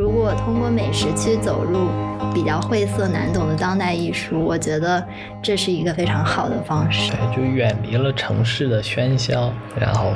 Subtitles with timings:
[0.00, 1.86] 如果通过美食去走入
[2.32, 5.06] 比较晦涩难懂的当代艺术，我觉得
[5.42, 7.12] 这是一个非常好的方式。
[7.12, 10.14] 对，就远离了城市的喧嚣，然后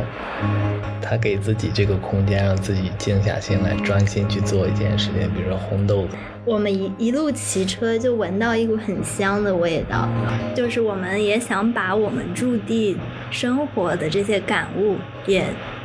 [1.02, 6.16] 他给自己这个空间，让自己静下心来，专心去做一件事情，比如说烘豆子。
[6.46, 10.08] 我们一一路骑车就闻到一股很香的味道，
[10.54, 12.96] 就是我们也想把我们驻地
[13.30, 14.96] 生活的这些感悟
[15.26, 15.44] 也。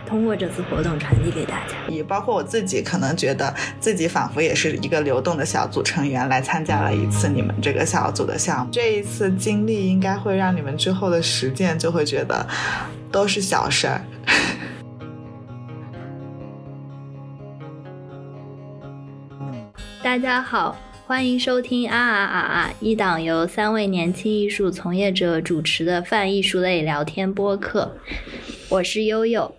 [0.09, 8.71] 通过这次活动传递给大家，也包括我自己，可能觉得自己仿佛也是一个流动的小组成员，来参加了一次你们这个小组的项目。
[8.71, 12.43] 这一次经历应该会让你们之后的实践就会觉得
[13.11, 14.01] 都是小事儿。
[20.01, 22.73] 大家好，欢迎收听啊啊啊啊！
[22.79, 27.95] 一档由三位年轻艺术从业者主持的泛艺术类聊天播客，
[28.69, 29.53] 我是悠悠。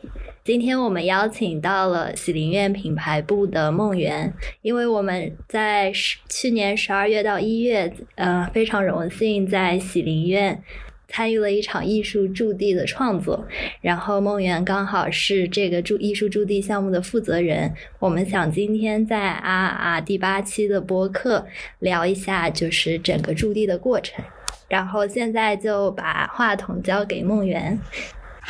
[0.50, 5.92] 今天我们邀请到了喜林苑品牌部的梦圆，因为我们在
[6.28, 10.60] 去年十二月到一月，呃，非常荣幸在喜林苑
[11.06, 13.46] 参与了一场艺术驻地的创作，
[13.80, 21.46] 然后梦圆刚好是这个驻艺术驻地项目的负责人，我们想今天在啊啊第八期的播客
[21.78, 24.24] 聊一下，就是整个驻地的过程，
[24.68, 27.78] 然后现在就把话筒交给梦圆。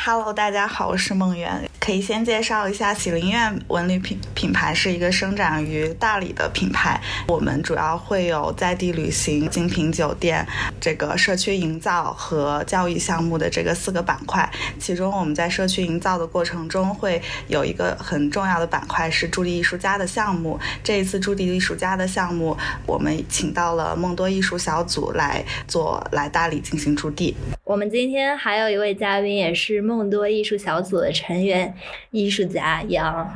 [0.03, 1.69] Hello，大家好，我是梦圆。
[1.79, 6.99] 可以先介绍一下喜林苑文旅品品牌是一个生长于大理的品牌。
[7.27, 10.45] 我们主要会有在地旅行、精品酒店、
[10.79, 14.47] 这个社区营造和教育项目的这个四个板块。
[14.79, 20.59] 其中我们在社区营造的过程中会有一个很重要的板块是驻地艺术家的项目。
[20.83, 22.57] 这一次驻地艺术家的项目，
[22.87, 27.35] 我们请到了梦多艺术小组来做来大理进行驻地。
[27.63, 31.75] 我们今天还有一位嘉宾，也是梦多艺术小组的成员，
[32.11, 33.29] 艺术家杨，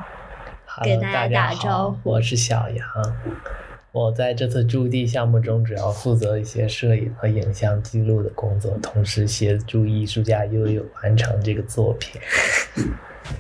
[0.82, 2.12] 给大家打招呼。
[2.12, 2.88] 我是小杨，
[3.92, 12.22] 我在这次驻地项目中主要负责一些摄影和影像记录的工作，同时协助艺术家悠悠完成这个作品。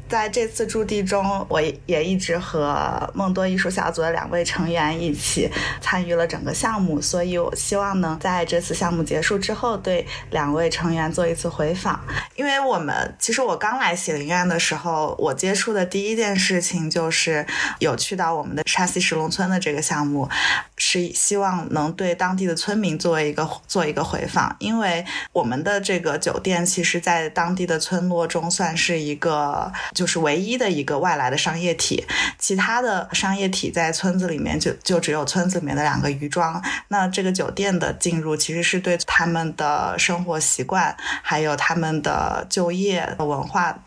[0.07, 5.50] 在这次驻地中，我也一直和梦多艺术小组的两位成员一起
[5.81, 12.00] 参与了整个项目，所以我希望能，在这次项目结束之后，对两位成员做一次回访。
[12.35, 17.46] 因为我们其实我刚来喜林苑的时候，我接触的第一件事情就是
[17.79, 20.29] 有去到我们的沙溪石龙村的这个项目，
[20.78, 29.72] 是希望能对当地的村民作为一个做一个回访，因为我们的这个酒店其实，在当地的村落中算是一个。
[29.94, 32.06] 就是唯一的一个外来的商业体，
[32.38, 36.62] 其他的商业体在村子里面就就只有村子里面的两个渔庄。
[36.90, 43.80] 那这个酒店的进入，其实是对他们的生活习惯，还有他们的就业文化。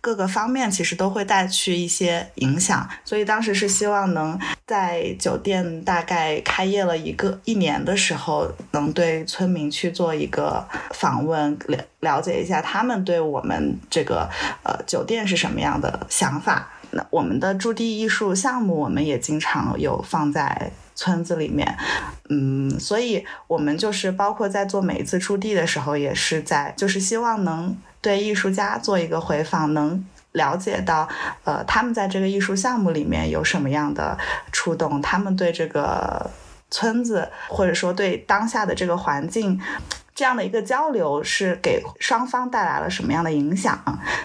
[0.00, 14.28] 各个方面其实都会带去一些影响，所以当时是希望能在酒店大概开业了一个一年的时候，能对村民去做一个访问，了了解一下他们对我们这个
[14.62, 16.68] 呃酒店是什么样的想法。
[16.92, 21.76] 那我们的驻地艺术项目，我们也经常有放在村子里面，
[22.30, 27.76] 嗯，所以我们就是包括在做每一次驻地的时候，也是在就是希望能。
[28.06, 31.08] 对艺术家做一个回访，能了解到，
[31.42, 34.16] 呃，他们在这个艺术项目里面有什么样的
[34.52, 36.30] 触动，他们对这个
[36.70, 39.60] 村子，或者说对当下的这个环境。
[40.16, 43.78] 这样的一个交流是给双方带来了什么样的影响？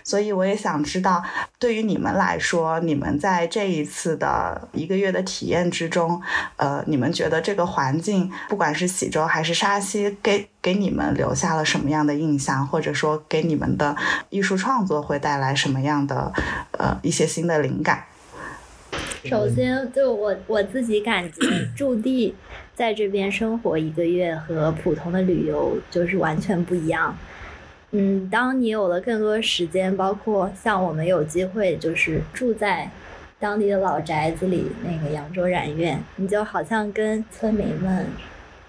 [0.06, 1.22] 所以我也想知道，
[1.60, 6.22] 对于你们来说，你们在这一次的一个月的体验之中，
[6.56, 13.94] 呃，你们觉得这个环境，不管是喜洲还是沙溪，给给你们留下了什么样的印象，或者说给你们的
[14.30, 16.32] 艺术创作会带来什么样的
[16.80, 18.06] 呃一些新的灵感？
[19.26, 21.42] 首先，就我我自己感觉
[21.78, 22.34] 驻地。
[22.74, 27.16] 在这边生活一个月和普通的旅游就是完全不一样。
[27.92, 32.90] 嗯，当你有了更多时间，包括像我们有机会就是住在
[33.40, 38.06] 当地的老宅子里，那个扬州染院，你就好像跟村民们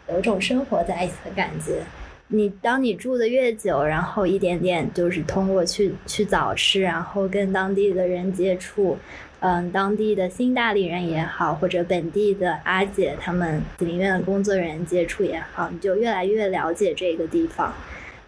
[0.08, 1.82] 有种生活在一起的感觉。
[2.28, 8.98] 你当你住的越久，然后一点点就是通过去去早市，然后跟当地的人接触。
[9.44, 17.74] 嗯，当地的新大理人也好，或者本地的阿姐他们紫林院的工作人员接触也好，你就越来越了解这个地方，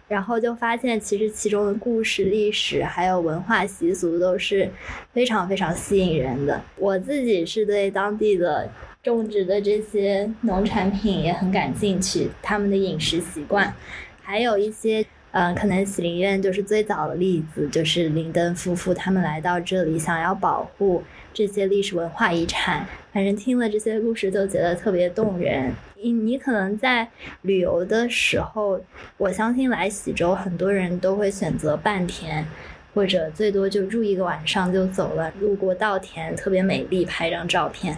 [0.09, 4.69] 然后就发现其实其中的故事、历史还有文化习俗都是
[5.13, 6.61] 非常非常吸引人的。
[6.75, 8.69] 我自己是对当地的
[9.01, 13.73] 种植的这些农产品也很感兴趣，他们的饮食习惯，
[14.21, 15.05] 还有一些。
[15.35, 21.03] 嗯，可能喜林苑就是最早的例子，就是林登夫妇他们来到这里，想要保护
[21.33, 22.87] 这些历史文化遗产。
[23.11, 25.73] 反正听了这些故事都觉得特别动人。
[26.01, 27.09] 你你可能在
[27.41, 28.79] 旅游的时候，
[29.17, 32.45] 我相信来喜洲很多人都会选择半天。
[32.95, 37.95] 或者最多就住一个晚上就走了，路过稻田特别美丽，拍张照片。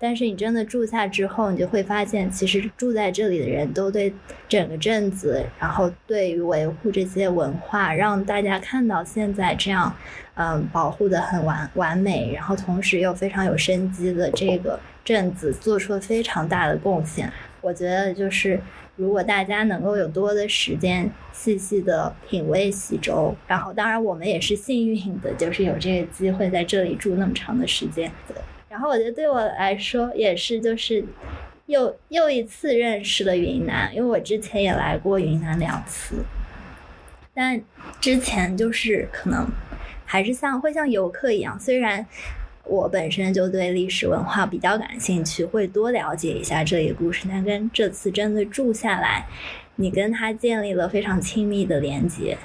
[0.00, 4.14] 但是你真的住下之后，你就会发现，其实住在这里的人都对
[4.48, 9.94] 整个镇子，然后对于维护这些文化，让大家看到现在这样，
[10.34, 17.30] 嗯，保护的很完完美，然后同时又非常有生机的这个镇子，做出了非常大的贡献。
[17.60, 18.60] 我觉得就是。
[18.96, 28.10] 如果大家能够有多的时间细细的品味喜洲，然后当然我们也是幸运的，就是有这个机会在这里住那么长的时间。
[28.68, 31.04] 然后我觉得对我来说也是，就是
[31.66, 36.16] 又又一次认识了云南，因为我之前也来过云南两次，
[37.32, 37.62] 但
[38.00, 39.46] 之前就是可能
[40.04, 42.04] 还是像会像游客一样，虽然。
[42.68, 47.26] 我本身就对历史文化比较感兴趣，会多了解一下这一故事。
[47.28, 49.26] 但跟这次真的住下来，
[49.76, 52.36] 你跟他建立了非常亲密的连接。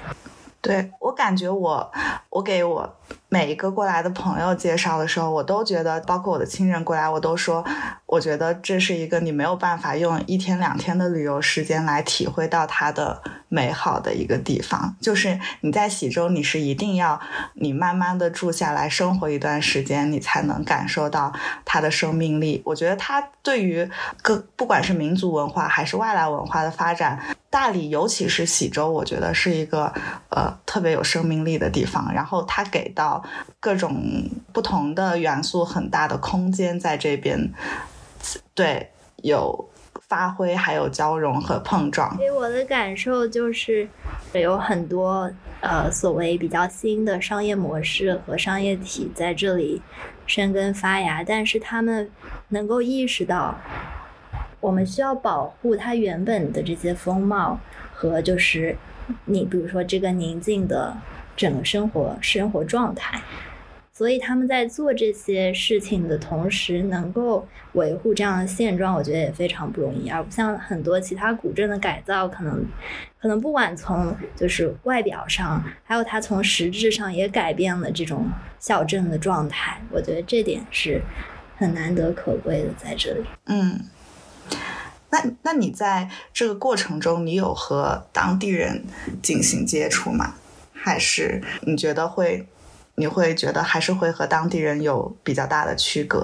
[0.60, 1.92] 对我感觉，我
[2.30, 2.96] 我给我
[3.28, 7.64] 每一个过来的朋友介绍的时候，我都觉得，包括我的亲人过来，我都说，
[8.06, 14.94] 我觉得这是一个你没有办法用一天两天的旅游时间来体会到它的美好的一个地方。
[15.00, 17.20] 就是你在喜洲，你是一定要
[17.54, 21.32] 你慢慢的住下来，生活一段时间，你才能感受到
[21.64, 22.62] 它的生命力。
[22.64, 23.90] 我觉得它对于
[24.22, 27.18] 各不管是民族文化还是外来文化的发展。
[27.50, 29.92] 大理，尤其是喜洲，我觉得是一个
[30.28, 32.12] 呃特别有生命力的地方。
[32.12, 33.22] 然后它给到
[33.60, 37.52] 各种不同的元素很大的空间，在这边，
[38.54, 39.68] 对有
[40.08, 42.16] 发挥，还有交融和碰撞。
[42.16, 43.88] 给我的感受就是
[44.32, 45.30] 有很多
[45.60, 49.82] 呃所谓比较新的商业模式和商业体在这里
[50.26, 52.10] 生根发芽，但是他们
[52.48, 53.56] 能够意识到。
[54.60, 57.60] 我们需要保护它原本的这些风貌
[57.92, 58.74] 和就是
[59.26, 60.96] 你比如说这个宁静的
[61.36, 63.20] 整个生活生活状态，
[63.92, 70.08] 所以他们在做这些事情的同时，能够维护这样的现状，我觉得也非常不容易。
[70.08, 72.64] 而不像很多其他古镇的改造，可能
[73.20, 78.28] 可能不管从就是外表上，还有它从实质上也改变了这种
[78.58, 79.80] 小镇的状态。
[79.90, 81.02] 我觉得这点是
[81.56, 83.24] 很难得可贵的在这里。
[83.46, 83.80] 嗯。
[85.10, 88.84] 那那你在这个过程中，你有和当地人
[89.22, 90.34] 进行接触吗？
[90.84, 92.46] 还是你觉得会，
[92.96, 96.22] 你会觉得还是会和当地人有比较大的区隔？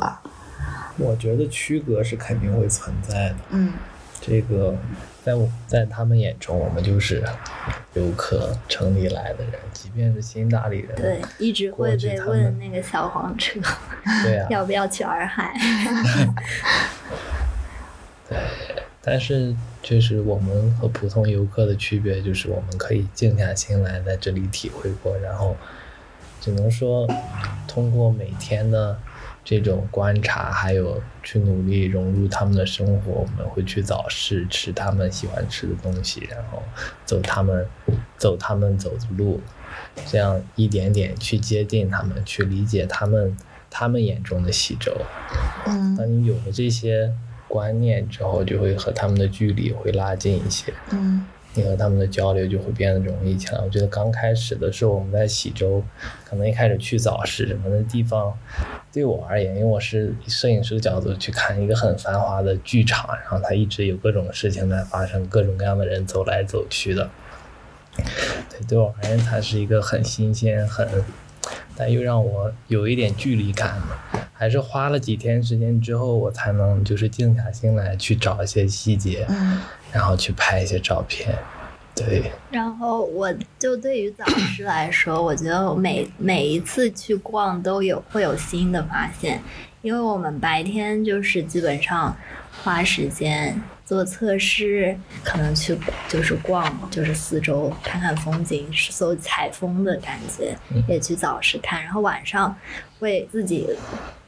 [0.98, 3.36] 我觉得区隔是肯定会存在的。
[3.52, 3.72] 嗯，
[4.20, 4.76] 这个
[5.24, 7.24] 在我在他们眼中，我们就是
[7.94, 13.58] 游客城里来的人，即便是新大理人，对，一直会被问那个小黄车，
[14.22, 15.54] 对啊，要不要去洱海？
[18.28, 18.36] 对，
[19.00, 25.56] 但是就是我们和普通游客的区别，就是我们可以静下心来在这里体会过，然后
[26.40, 27.08] 只能说
[27.66, 28.96] 通过每天的
[29.42, 36.62] 这种观察，还有去努力融入他们的生活，我们会去早市吃他们喜欢吃的东西，然后
[37.06, 37.66] 走他们
[38.18, 39.40] 走他们走的路，
[40.06, 43.34] 这样一点点去接近他们，去理解他们
[43.70, 44.94] 他们眼中的西周。
[45.66, 47.10] 嗯，当你有了这些。
[47.50, 50.72] 观念之后，就会和他们的距离会拉近一些。
[50.92, 53.60] 嗯，你和他们的交流就会变得容易起来。
[53.60, 55.82] 我觉得刚开始的时候，我们在喜洲，
[56.24, 58.32] 可能一开始去早市什么的地方，
[58.92, 67.10] 对我而言，因为我是摄影师的角度去看一个很繁华的剧场，然后它一直有各种事情在发生，各种各样的人走来走去的。
[67.96, 70.88] 对，对我而言，它是一个很新鲜、很。
[71.80, 73.80] 但又让我有一点距离感，
[74.34, 79.26] 还是花了几天时间之后，我才能就是静下心来去找一些细节，
[79.90, 81.34] 然后去拍一些照片。
[81.94, 82.30] 对。
[82.50, 89.40] 然后我就对于早市来说，我觉得每每一次去逛都有会有新的发现，
[89.80, 92.14] 因为我们白天就是基本上
[92.62, 93.58] 花时间。
[93.90, 95.76] 做测试，可能去
[96.08, 100.56] 就是逛，就是四周看看风景，搜采风的感觉，
[100.86, 102.56] 也去早市看，然后晚上
[103.00, 103.66] 会自己。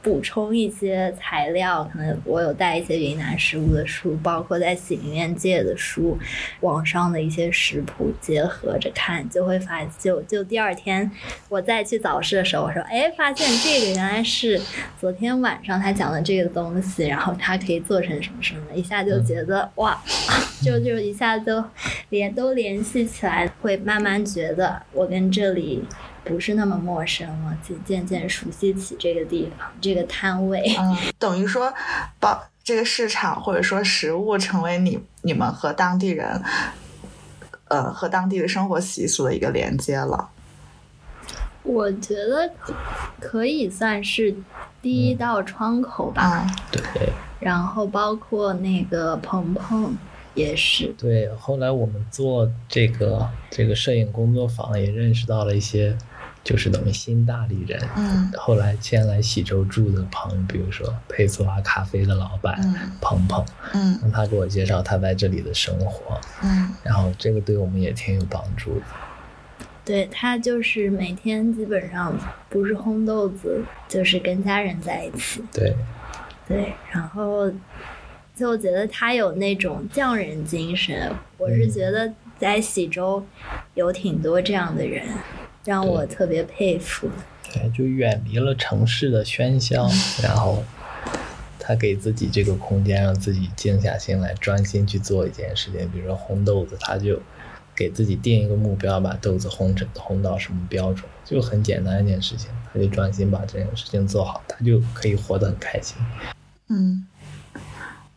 [0.03, 6.19] 补充一些材料，可能我有带一些云南食物的书，包括在喜林院借的书，
[6.59, 11.09] 网上的一些食谱结合着看，就会发就就第二天
[11.47, 14.59] 我再去早市的时候，我说哎，发现这个原来是
[14.99, 19.97] 昨天晚上他讲的这个东西，然后它可以做成什么什么，一下就觉得哇，
[20.61, 21.63] 就就一下就
[22.09, 25.81] 连都联系起来，会慢慢觉得我跟这里。
[26.23, 30.61] 不是那么陌生了，渐渐渐熟悉起这个地方这个摊位。
[30.79, 31.73] 嗯，等于说
[32.19, 36.41] 把这个市场或者说食物成为你你们和当地人，
[37.67, 40.29] 呃，和当地的生活习俗的一个连接了。
[41.63, 42.51] 我觉得
[43.19, 44.35] 可以算是
[44.81, 46.45] 第一道窗口吧。
[46.71, 47.09] 对。
[47.39, 49.93] 然后包括那个鹏鹏
[50.33, 50.87] 也是。
[50.97, 55.97] 对，后来我们做这个这个摄影工作坊，也认识到了一些，
[56.43, 57.81] 就是等于新大理人。
[57.95, 58.31] 嗯。
[58.37, 62.59] 后来迁来喜洲住的朋友，比如说佩索瓦咖啡的老板
[62.99, 66.19] 鹏鹏，嗯，让他给我介绍他在这里的生活。
[66.43, 66.69] 嗯。
[66.83, 68.85] 然后这个对我们也挺有帮助的。
[69.85, 72.17] 对他就是每天基本上
[72.49, 75.43] 不是烘豆子，就是跟家人在一起。
[75.51, 75.75] 对。
[76.45, 77.49] 对，然后
[78.35, 81.09] 就觉得他有那种匠人精神。
[81.37, 83.25] 我是觉得在喜洲
[83.75, 85.07] 有挺多这样的人，
[85.65, 87.09] 让我特别佩服。
[87.53, 89.87] 对，就远离了城市的喧嚣，
[90.21, 90.63] 然后
[91.59, 95.87] 他给自己这个空间，让自己静下心来，专心去做一件事情。
[95.91, 97.21] 比如说烘豆子，他就
[97.75, 105.97] 给自己定一个目标，把豆子烘成烘到什么标准，就很简单一件事情，他就专心把这件事情做好，他就可以活得很开心。
[106.69, 107.05] 嗯，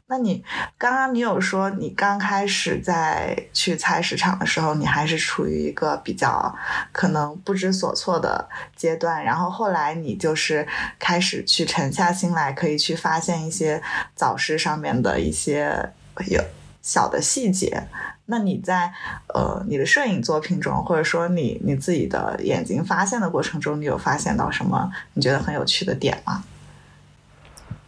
[0.09, 0.45] 那你
[0.79, 6.55] 刚刚你有说你刚开始在去菜市场的时候，你还是处于一个比较
[6.93, 10.65] 可能不知所措的阶段，然后后来你就是
[11.01, 13.83] 开始去沉下心来，可以去发现一些
[14.15, 15.91] 早市上面的一些
[16.29, 16.41] 有
[16.81, 17.89] 小的细节。
[18.27, 18.93] 那你在
[19.35, 26.45] 呃你的摄影作品中，或者说你你自己的眼睛发现的过程中，你有发现到什么你觉得很有趣的点吗？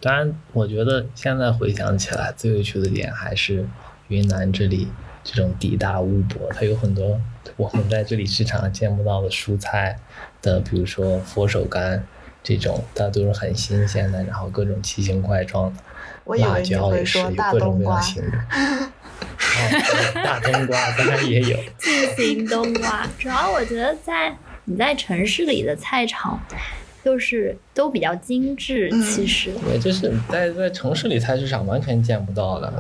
[0.01, 3.67] 当然，我觉得现在回想起来，最有趣的点还是
[4.07, 4.87] 云南这里
[5.25, 7.21] 这种地大物博，它有很多
[7.57, 9.99] 我们在这里市场上见不到的蔬菜
[10.41, 12.01] 的，比如说佛手柑
[12.45, 15.83] 这种，它都是很新鲜的，然后各种奇形怪状的，
[16.37, 18.93] 辣椒也是有各种各样形状。
[20.23, 21.59] 大冬瓜当然也有。
[21.77, 26.41] 巨型冬瓜，主要我觉得在你在城市里的菜场。
[27.05, 32.73] 就是都比较精致，其实对，就是在在城市里菜市场完全见不到的，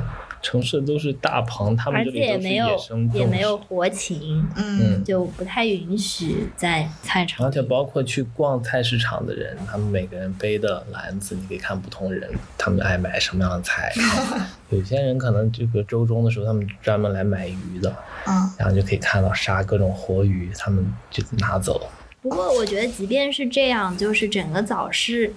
[0.42, 7.46] 城市都是大棚，他们这里都是野生也没有活禽，嗯，就不太允许在菜场。
[7.46, 13.92] 而且包括去逛菜市场的人，他们每个人背的篮子，你可以看不同人，他们爱买什么样的菜。
[14.70, 17.90] 有些人可能这个周中的时候，他们专门来买鱼的，
[18.26, 21.88] 嗯，然后就可以看到杀各种活鱼，他们就拿走。
[22.20, 25.32] 不过我觉得，即便是这样，就是整个早市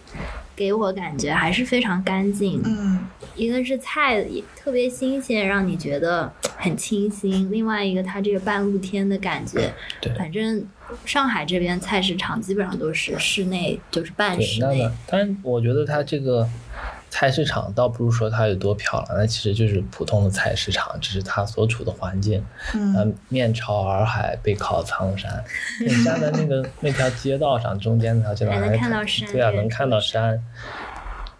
[0.55, 2.61] 给我感觉还是非常干净。
[2.65, 9.73] 嗯，一个是菜也特别新鲜，让你觉得很清新；另外一个，它这个半露天的感觉。
[10.01, 10.65] 对，反正
[11.05, 14.89] 上海这边菜市场基本上都是室内，就是半室内。
[15.07, 16.49] 但我觉得它这个。
[17.11, 25.43] 菜市场倒不如说它有多漂亮，那其实就是普通的菜市场，只是它所处的环境，嗯，面朝洱海，背靠苍山，
[25.85, 30.41] 你站在那个 那条街道上，中间那条街道还能看到山，对啊，能看到山，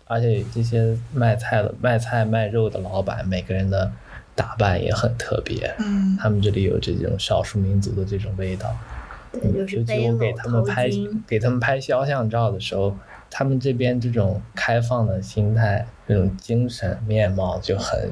[0.07, 3.89] 而且这些卖菜的、卖菜卖肉的老板，每个人的
[4.35, 8.69] 打扮也很特别，嗯，他们这里有这种少数民族的这种味道，
[9.31, 10.89] 对，就是我给他们拍
[11.25, 12.93] 给他们拍肖像照的时候。
[13.31, 18.11] 他们这边这种开放的心态，这种精神面貌就很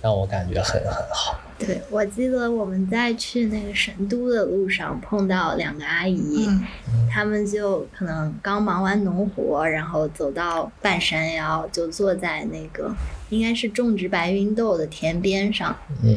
[0.00, 1.36] 让我感觉很很好。
[1.58, 6.48] 对，我记得我们在去那个神都的路上碰到两个阿姨，
[7.10, 12.94] 他们就可能刚忙完农活，然后走到半山腰，就坐在那个
[13.30, 15.76] 应该是种植白芸豆的田边上。
[16.04, 16.16] 嗯，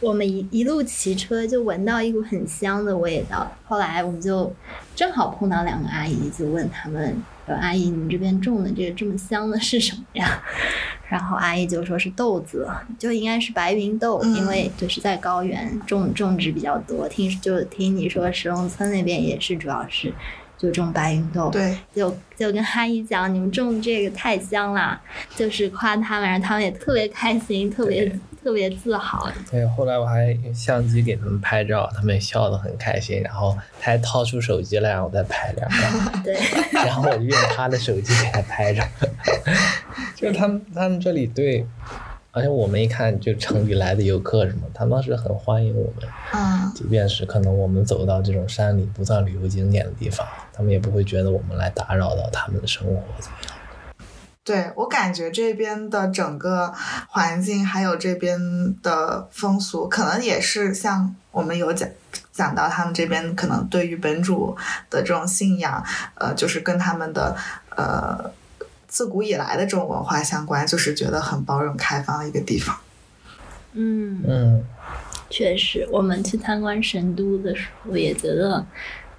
[0.00, 4.54] 我们一一路骑车就闻到一股很香的味道，后来我们就
[4.94, 7.20] 正好碰到两个阿姨，就问他们。
[7.46, 10.42] 说阿姨，你们这边种的这个这么香的是什么呀？
[11.08, 17.08] 然后阿姨就说是豆子，就应该是白芸豆，因为就是在高原种种植比较多。
[17.08, 20.12] 听就听你说石龙村那边也是，主要是
[20.58, 21.48] 就种白芸豆。
[21.50, 25.00] 对，就就跟阿姨讲，你们种这个太香了，
[25.36, 28.18] 就是夸他们，然后他们也特别开心，特别。
[28.46, 29.28] 特别自豪。
[29.50, 33.20] 对，后来我还用相机给他们拍照，他们也笑得很开心。
[33.22, 36.22] 然后他还掏出手机来让我再拍两张。
[36.22, 36.38] 对。
[36.72, 38.80] 然后我就用他的手机给他拍着。
[40.14, 41.66] 就是他们，他们这里对，
[42.30, 46.08] 而且我们一看就城里来的游客什么，他们是很欢迎我们。
[46.32, 46.70] 嗯。
[46.72, 53.55] 即便是可能我们走到这种山里不算旅游景点的地方，他们也不会觉得我们来打扰到他们的生活怎么样。
[54.46, 56.72] 对我感觉这边的整个
[57.08, 58.38] 环境，还有这边
[58.80, 61.88] 的风俗，可能也是像我们有讲
[62.30, 64.56] 讲到他们这边可能对于本主
[64.88, 65.84] 的这种信仰，
[66.14, 67.36] 呃，就是跟他们的
[67.76, 68.30] 呃
[68.86, 72.78] 自古以来的这种文化相关，就是觉得很包容开放的一个地方。
[73.72, 74.64] 嗯嗯，
[75.28, 78.64] 确实，我们去参观神都的时候也觉得，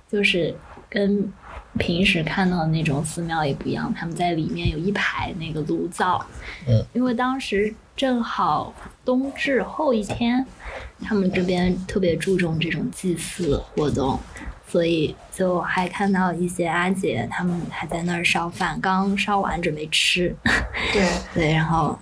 [0.10, 0.56] 就是
[0.90, 1.30] 跟
[1.78, 3.94] 平时看到的那种寺庙也不一样。
[3.94, 6.26] 他们在里面有一排那个炉灶，
[6.68, 8.74] 嗯，因为当时正好
[9.06, 10.46] 冬至后一天，
[11.02, 14.20] 他们这边特别注重这种祭祀活动，
[14.68, 20.36] 所以就还看到一些阿姐他们还在那儿烧饭，刚烧完准备吃，
[20.94, 21.98] 对， 对，然后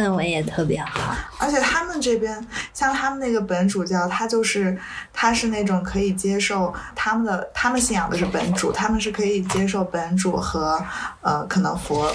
[0.00, 1.14] 氛围也特别好。
[1.38, 4.78] 而且他们这边，像他们那个本主教，他就是
[5.12, 10.82] 他是那种可以接受他们的，他们信仰的是本主，他们是可以接受本主和
[11.20, 12.10] 呃可能佛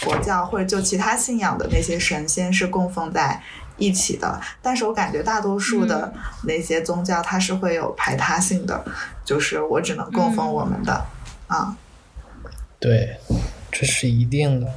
[0.00, 3.40] 佛教或者就其他信仰的那些神仙是供奉在
[3.76, 4.40] 一起的。
[4.62, 6.12] 但是我感觉大多数的
[6.44, 8.84] 那些宗教，它是会有排他性的，
[9.24, 11.04] 就是我只能供奉我们的、
[11.46, 11.76] 啊。
[12.78, 13.16] 对，
[13.72, 14.68] 这是一定的。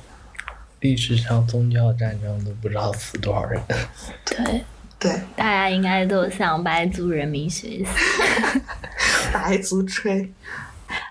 [0.79, 3.61] 历史上宗教战争都不知道死多少人。
[4.25, 4.63] 对，
[4.99, 7.85] 对，大家应该都向白族人民学习。
[9.33, 10.31] 白族吹。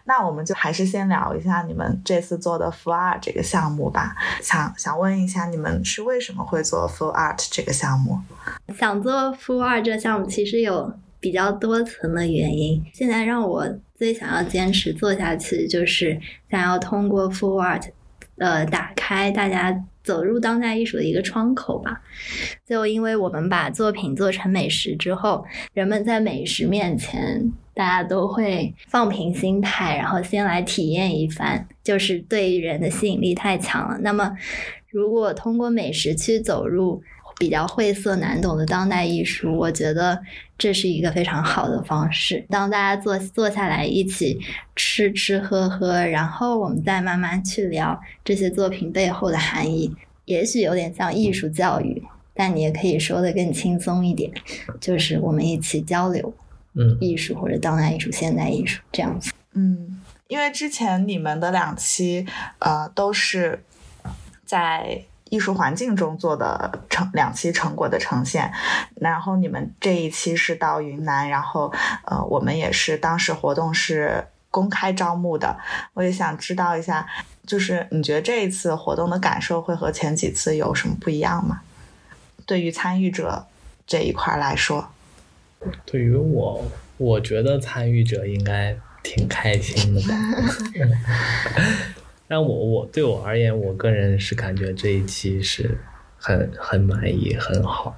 [0.05, 4.15] 那我们就还是先聊一下你们这次做的 Full Art 这个项目吧。
[4.41, 8.21] 想想问一下，你们是为什么会做 Full Art 这个项目？
[8.79, 12.83] 想做 Full Art 这个项目，其实有比较多层的原因。
[12.95, 16.19] 现在让我最想要坚持做下去，就是
[16.51, 17.91] 想要通过 Full Art，
[18.39, 22.03] 呃，打开大家走入当代艺术的一个窗口吧。
[22.67, 33.99] 就因为我们把作品做成美食之后，人们在美食面前，大家都会放平心态，然后先来体验一番，就是对人的吸引力太强了。
[34.01, 34.37] 那么，
[34.91, 37.03] 如果通过美食去走入
[37.39, 40.19] 比较晦涩难懂的当代艺术，我觉得
[40.57, 42.45] 这是一个非常好的方式。
[42.49, 44.39] 当大家坐坐下来一起
[44.75, 52.03] 吃吃喝喝，然后我们再慢慢去聊这些作品背后的含义，也许有点像艺术教育，
[52.33, 54.33] 但你也可以说的更轻松一点，
[54.81, 56.33] 就是我们一起交流
[56.75, 59.31] 嗯，艺术或者当代艺术、现代艺术这样子。
[59.53, 62.27] 嗯，因为之前你们的两期
[62.61, 63.63] 呃都是
[64.45, 68.53] 在艺术环境中做的成两期成果的呈现，
[69.01, 71.73] 然后你们这一期是到云南，然后
[72.05, 75.59] 呃我们也是当时活动是公开招募的，
[75.95, 77.07] 我也想知道一下，
[77.45, 81.61] 就是你觉得这一次活动的感受会和前几次有什么不一样吗？
[82.47, 83.47] 对于参与者
[83.85, 84.89] 这一块来说，
[85.85, 86.65] 对于我，
[86.97, 90.15] 我觉得参与者应该挺开心的吧。
[92.29, 95.79] 但我我对我而言，我个人是感觉这一期是
[96.19, 97.97] 很很满意，很好。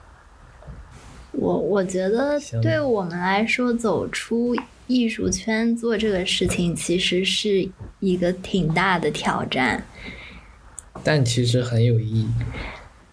[1.33, 4.55] 我我觉得对我们来说，走出
[4.87, 7.69] 艺术圈做这个事情，其实是
[8.01, 9.85] 一个挺大的挑战。
[11.05, 12.29] 但其实很有意义。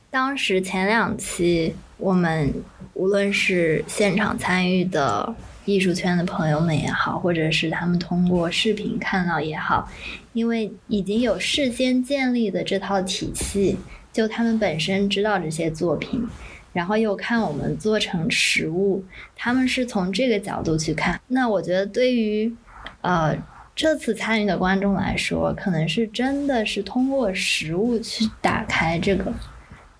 [0.10, 2.52] 当时前两期，我们
[2.94, 9.88] 无论是现场参与的艺术圈的朋友们也好，或者是他们通过视频看到也好，
[10.36, 13.78] 因为已经有事先建立的这套体系，
[14.12, 16.28] 就他们本身知道这些作品，
[16.74, 19.02] 然后又看我们做成实物，
[19.34, 21.20] 他们是从这个角度去看。
[21.30, 22.54] 那我觉得对于
[23.00, 23.34] 呃
[23.74, 29.32] 这次参与的观众来说，可能是真的是通过实物去打开这个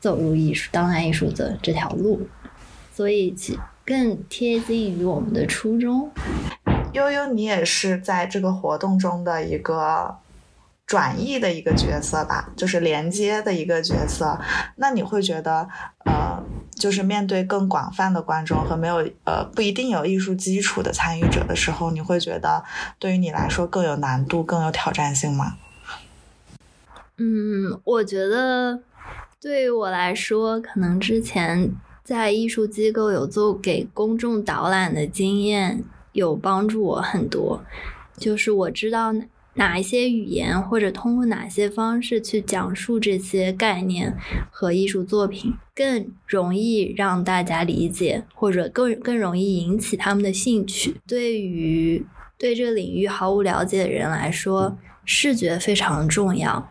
[0.02, 2.28] 走入艺术、当代艺术的这条路，
[2.94, 6.12] 所以其更贴近于我们的初衷。
[6.92, 10.18] 悠悠，你也是在这个活动中的一个
[10.86, 14.40] 转译的一个角色吧，就是连接的一个角色。
[14.76, 15.68] 那你会觉得，
[16.06, 16.44] 呃，
[16.76, 22.64] 就是面对更广泛的观众和没有呃不一定有艺术基础的参与者的时候，你会觉得
[23.00, 25.58] 对于你来说更有难度、更有挑战性吗？
[27.18, 28.82] 嗯，我觉得
[29.42, 31.72] 对于我来说，可能之前
[32.04, 37.64] 在艺术机构有做给公众导览的经验，有帮助我很多。
[38.18, 39.14] 就是我知道
[39.56, 44.16] 哪一些语言，或者通过哪些方式去讲述这些概念
[44.52, 50.98] 和艺术作品，更容易让大家理解，或者更更容易引起他们的兴趣。
[51.08, 52.06] 对于
[52.38, 56.70] 对这个领域毫无了解的人来说，视觉非常重要。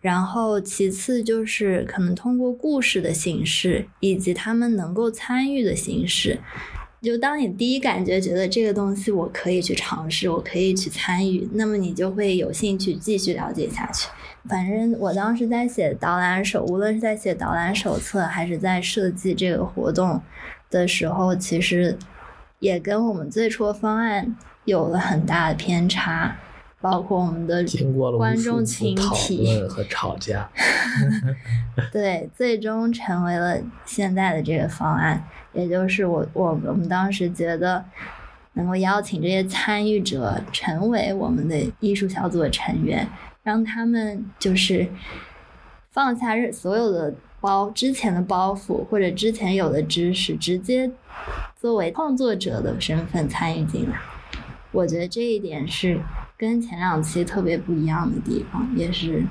[0.00, 6.40] 然后，其次就是可能通过故事的形式，以及他们能够参与的形式。
[7.02, 14.08] 就当你第一感觉觉得这个东西我可以去尝试，我可以去参与，那么你就会有兴趣继续了解下去。
[14.48, 20.22] 反正我当时在写导览手，无论是在写导览手册，还是在设计这个活动
[20.70, 21.98] 的时候，其实
[22.60, 26.36] 也跟我们最初的方案有了很大的偏差，
[26.82, 30.50] 包括我们的经过了观众群讨体，论和吵架
[31.92, 37.84] 对，最终成为了现在的这个方案，也就是我我我们当时觉得
[38.54, 43.08] 能够邀请这些参与者成为我们的艺术小组的成员，
[43.44, 44.88] 让他们就是
[45.90, 50.90] 放下任所有的包之前的包袱或者之前有的知识，直接
[51.56, 53.96] 作为创作者的身份参与进来。
[54.72, 56.00] 我觉得这一点是
[56.42, 59.24] 跟前两期特别不一样的地方，也是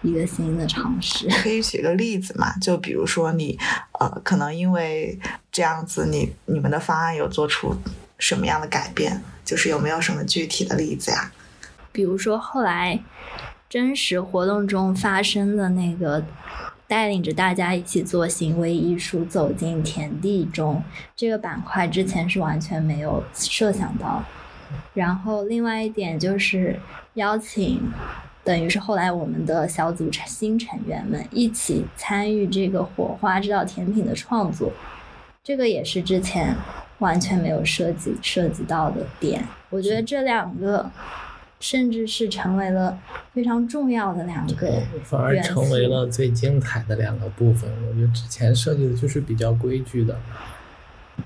[0.00, 1.28] 一个新的尝试。
[1.42, 2.56] 可以举个例子嘛？
[2.58, 3.58] 就比如说你，
[4.00, 5.18] 呃，可能因为
[5.52, 7.76] 这样子你，你们的方案有做出
[8.18, 9.22] 什么样的改变？
[9.44, 11.30] 就是有没有什么具体的例子呀？
[11.92, 12.98] 比如说后来
[13.68, 16.24] 真实活动中发生的那个
[16.86, 20.82] 带领着大家一起做行为艺术，走进田地中
[21.14, 24.24] 这个板块，之前是完全没有设想到。
[24.94, 26.78] 然后另外一点就是
[27.14, 27.80] 邀请，
[28.44, 34.72] 等于是后来我们的小组成新成员们一起参与这个火花这道甜品的创作，
[35.42, 36.54] 这个也是之前
[36.98, 39.42] 完全没有涉及涉及到的点。
[39.70, 40.90] 我觉得这两个
[41.60, 42.98] 甚至是成为了
[43.34, 47.70] 非常重要的两个反而成为了最精彩的两个部分。
[47.88, 50.18] 我觉得之前设计的就是比较规矩的，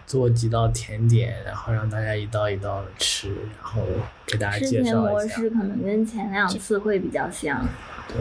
[0.06, 3.28] 做几道甜点，然后让大家一道一道的吃，
[3.62, 3.82] 然后
[4.26, 4.94] 给大家介绍一下。
[4.94, 7.66] 模式可能跟前两次会比较像。
[8.08, 8.16] 对。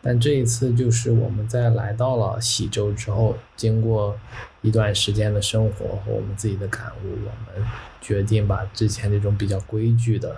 [0.00, 4.16] 但这一次就是我们在来到了喜洲之后，经过
[4.62, 7.68] 一段时间的生活和我们自己的感悟，我们
[8.00, 10.36] 决定把之前这种比较规矩的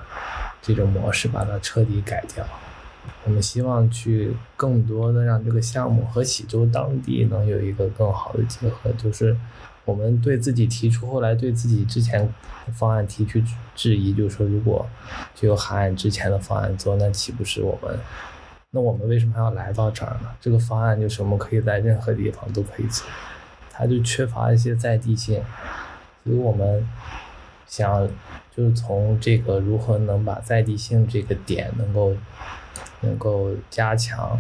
[0.63, 2.45] 这种模式把它彻底改掉。
[3.25, 9.37] 我们希望去更多的让这个项目和喜洲当地能有一个更好的结合，就是
[9.85, 12.33] 我们对自己提出，后来对自己之前
[12.75, 13.41] 方案提出
[13.75, 14.87] 质疑，就是说如果
[15.35, 17.99] 就还按之前的方案做，那岂不是我们？
[18.71, 20.31] 那我们为什么还要来到这儿呢？
[20.41, 23.05] 这个方案就是我们可以在任何地方都可以做，
[23.73, 25.43] 它就缺乏一些在地性，
[26.23, 26.89] 所以我们
[27.67, 28.09] 想
[28.57, 32.15] 就是从这个如何能把在地性这个点能够
[33.01, 34.39] 能够加强，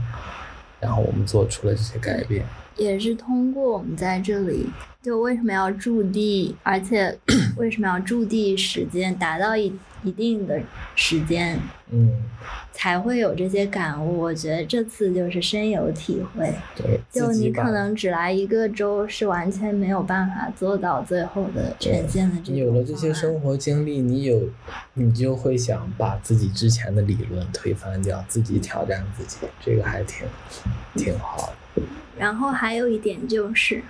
[0.80, 2.44] 然后我们做出了这些改变。
[2.76, 4.66] 也是通过我们在这里，
[5.02, 7.18] 就为什么要驻地，而且
[7.58, 9.70] 为什么要驻地时间达到一
[10.02, 10.60] 一定的
[10.94, 11.58] 时间，
[11.90, 12.10] 嗯，
[12.72, 14.18] 才会有这些感悟。
[14.18, 16.52] 我觉得这次就是深有体会。
[16.74, 24.48] 对，就你可能只来一个周，是完全没有办法做到最后的呈现的这有了这些生活经历，你有，
[24.94, 30.26] 你就会想把自己之前的理论推翻掉，自己挑战自己，这个还挺
[30.94, 31.82] 挺好的。
[32.18, 33.82] 然后还有一点就是，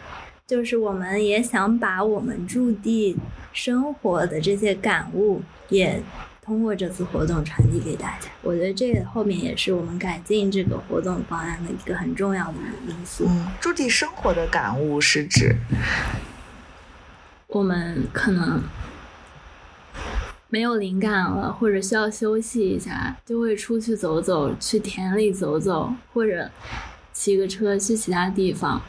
[0.51, 3.17] 就是我们也想把我们驻地
[3.53, 6.03] 生活的这些感悟，也
[6.43, 8.29] 通过这次活动传递给大家。
[8.43, 12.55] 我觉得这后面也是我们改进这个活动方案的一个很重要的
[12.89, 13.27] 因素。
[13.29, 15.55] 嗯，驻地生活的感悟是指，
[17.47, 18.61] 我们可能
[20.49, 26.51] 没有灵感了，或者需要休息一下，就会出去走走，去田里走走，或者
[27.13, 28.83] 骑个车去其他地方。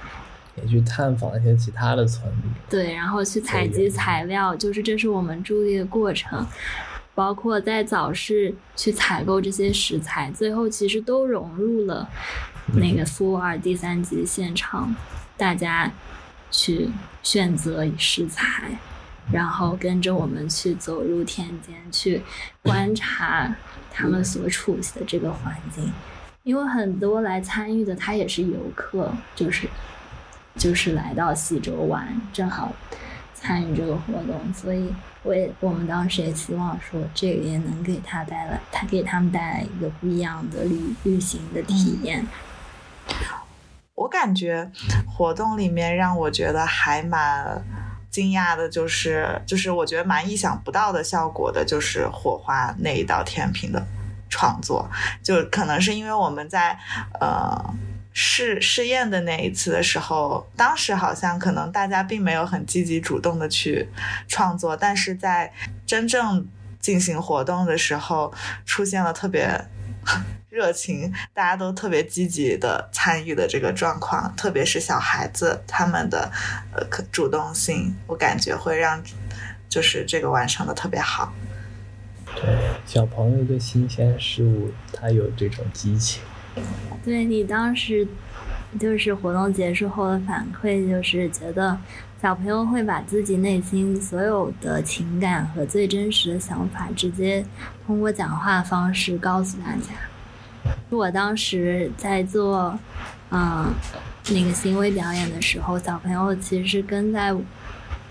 [0.62, 2.44] 也去探访一些其他的村里。
[2.70, 6.46] 对，然后去采集材料，就是这是我们助力的过程，
[7.14, 12.08] 包括在早市去采购这些食材，最后其实都融入了
[12.76, 14.96] 那个苏尔第三集现场，
[15.38, 15.92] 大家
[16.50, 16.90] 去
[17.22, 18.78] 选择食材，
[19.32, 22.22] 然后跟着我们去走入田间，去
[22.62, 23.56] 观察
[23.92, 25.92] 他们所处的这个环境。
[26.44, 29.68] 因为很多来参与的他也是游客，就是
[30.58, 32.72] 就是来到西周玩，正好
[33.34, 42.28] 参与这个活动，所以我也我们当时也希望说，这个也能给他带来，他给他们带来一个不一样的旅旅行的体验。
[43.96, 44.70] 我感觉
[45.08, 47.64] 活动里面让我觉得还蛮
[48.10, 53.88] 惊讶的，就是就是我觉得蛮意想不到的效果的，就是火花那一道甜品的
[54.30, 54.90] 创作，
[55.24, 56.78] 就可能是因为我们在
[57.20, 57.74] 呃。
[58.14, 63.88] 试试验的那一次的时候，当时好像可能大家并没有很积极主动的去
[64.28, 65.52] 创作，但是在
[65.86, 66.46] 真正
[66.80, 68.34] 进行活动的时候，
[68.66, 69.50] 出现了特别
[70.50, 76.30] 热情，大家都特别积极的参与的这个状况，特别是小孩子他们的
[76.76, 79.02] 呃可主动性，我感觉会让
[79.70, 81.32] 就是这个完成的特别好。
[82.36, 86.22] 对，小朋友对新鲜事物他有这种激情。
[87.04, 88.08] 对你当时
[88.80, 91.78] 就是活动结束后的反馈，就是觉得
[92.22, 97.46] 小朋友会把自己内心所有的情感和最真实的想法，直接
[97.86, 100.74] 通过讲话方式告诉大家。
[100.90, 102.78] 我当时在做，
[103.32, 103.74] 嗯，
[104.30, 107.36] 那个行为表演的时候，小朋友其实是跟在。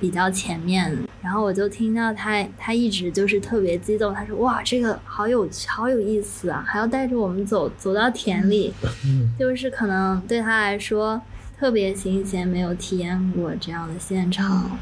[0.01, 4.15] 比较前面，然后我就听到他，他一直就是特别激动。
[4.15, 8.73] 他说：“哇，这个好有好有意思啊，还要带着我们走走到田里，
[9.39, 11.21] 就是可能对他来说
[11.59, 14.79] 特别新鲜，没有体验过这样的现场。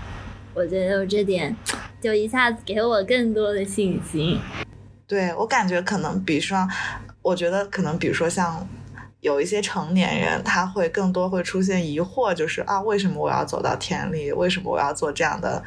[0.55, 1.55] 我觉得这点
[2.01, 4.39] 就一下子给我更多的信心。
[5.07, 6.69] 对我感觉可能，比如说，
[7.23, 8.67] 我觉得可能，比如说像。
[9.21, 14.31] 有一些成年人，他会更多会出现疑惑，就是啊，为什么我要走到田里？
[14.31, 15.63] 为什么我要做这样的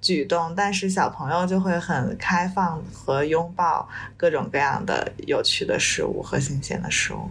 [0.00, 0.54] 举动？
[0.54, 3.86] 但是小朋友就会很开放和拥抱
[4.16, 7.30] 各种各样的有趣的事物和新鲜的事物。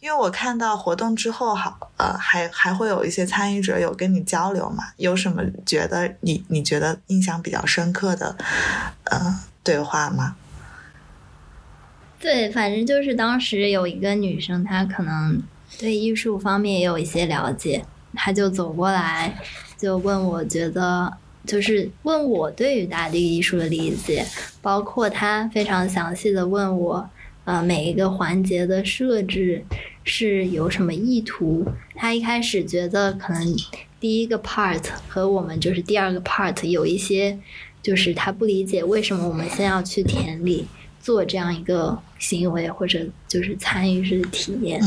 [0.00, 4.84] 因为我看到活动之后，好呃，还还会有一些参与者有跟你交流嘛？
[4.96, 8.36] 有什么觉得你你觉得印象比较深刻的
[9.04, 10.36] 呃对话吗？
[12.22, 15.42] 对，反正就是当时有一个女生，她可能
[15.76, 19.36] 对艺术方面也有一些了解，她就走过来，
[19.76, 21.12] 就问我觉得，
[21.44, 24.24] 就是问我对于大地艺术的理解，
[24.62, 27.10] 包括她非常详细的问我，
[27.44, 29.64] 呃，每一个环节的设置
[30.04, 31.66] 是有什么意图。
[31.96, 33.56] 她一开始觉得可能
[33.98, 37.36] 第一个 part 和我们就是第二个 part 有一些，
[37.82, 40.68] 就是她不理解为什么我们先要去田里。
[41.02, 44.80] 做这样一个行为，或者就是参与式的体验，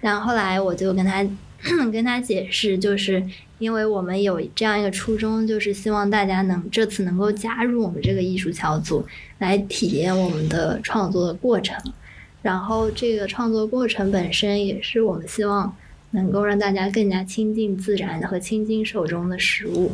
[0.00, 1.24] 然后后来我就跟他
[1.90, 3.24] 跟他解释，就是
[3.58, 9.06] 因为我们有这样一个初衷，就是希望大家能这次能够加入我们这个艺术小组，
[9.38, 11.80] 来体验我们的创作的过程。
[12.42, 15.74] 然后这个创作过程本身也是我们希望
[16.12, 19.92] 能够让大家更加亲近自然和亲近手中的食物。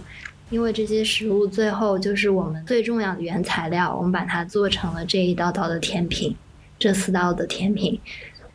[0.54, 6.32] 因为这些食物最后就是我们最重要的原材料，我们把它做成了这一道道的甜品，
[6.78, 8.00] 这四道的甜品。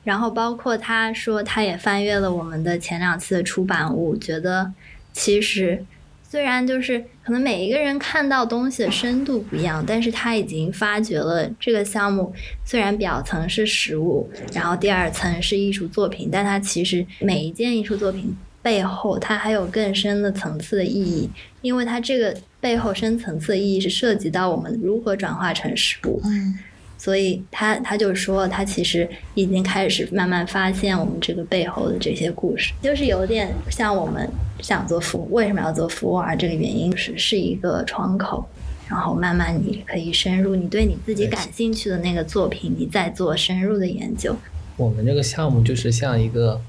[0.05, 4.71] 然后包括他说，他也翻阅了我们的前两次的出版物，觉得
[5.11, 5.83] 其实
[6.23, 12.33] 虽然就是可能每一个人看到东西的深度不一样，但是他已经发掘了这个项目
[12.63, 18.33] 虽然表层是食物，然后第二层是艺术作品，但它其实每一件艺术作品。
[18.69, 21.27] 背后它还有更深的层次的意义，
[21.63, 26.21] 因为它这个背后深层次的意义是涉及到我们如何转化成食物。
[26.23, 26.53] 嗯，
[26.95, 34.29] 所以他他就说，他其实已经开始慢慢发现我们这个背后的这些故事，就是有点像我们
[34.61, 38.47] 想做服务，为什么要做服务啊这个原因是是一个窗口，
[38.87, 44.35] 然后慢慢你可以深入你对你自己感兴趣的那个作品，你再做深入的研究。
[44.77, 46.61] 我们这个项目就是像一个。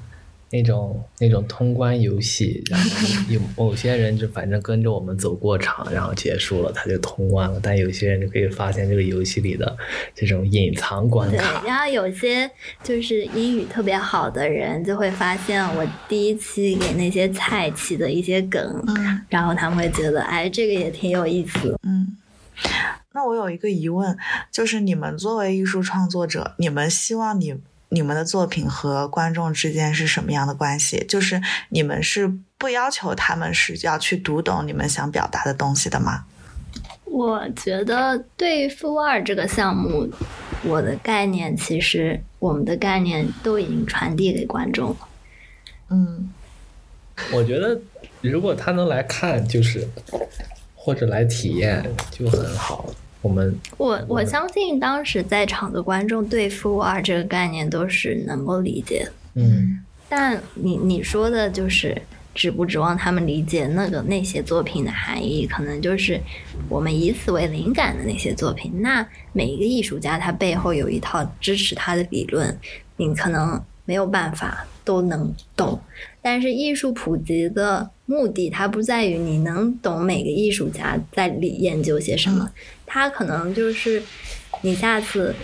[0.53, 2.89] 那种那种通关游戏，然后
[3.29, 7.61] 有 某些人就反正跟着我们走过场，然后结束了，他就通关了。
[7.63, 9.77] 但有些人就可以发现这个游戏里的
[10.15, 11.61] 这种隐藏关卡。
[11.61, 12.51] 对，然后有些
[12.83, 21.79] 就是英语特别好的人就会发现我第一期给那些菜起的一些梗，嗯，然后他们会觉得哎，这个也挺有意思。
[21.85, 22.17] 嗯，
[23.13, 24.17] 那我有一个疑问，
[24.51, 27.55] 就是你们作为艺术创作者，你们希望你。
[27.91, 31.05] 你们的作品和观众之间是什么样的关系？
[31.09, 36.25] 就是你们是不要求他们是要去读懂你们想表达的东西的吗？
[37.05, 40.09] 我觉得对于负二这个项目，
[40.63, 45.09] 我的概念其实我们的概念都已经传递给观众了。
[45.89, 46.33] 嗯，
[47.33, 47.81] 我觉得
[48.21, 49.89] 如果他能来看，就是
[50.77, 52.87] 或者来体验就很好。
[53.23, 59.13] 我们我我相信当时在场的观众对“负二”这个概念都是能够理解的。
[59.35, 59.79] 嗯，
[60.09, 62.01] 但你你说的就是
[62.35, 65.47] 指不指望他们理解那个那些作品的含义？
[65.47, 66.21] 可能就是
[66.69, 68.73] 我们以此为灵感的那些作品。
[68.81, 72.57] 那每一个艺术家他背后有一套支持他的理论，
[72.97, 75.77] 你可能没有办法都能懂。
[76.23, 82.49] 但是艺术普及的目的，它不在于你能懂每个艺术家在里研究些什么。
[82.87, 84.01] 它可能就是
[84.63, 85.35] 你下次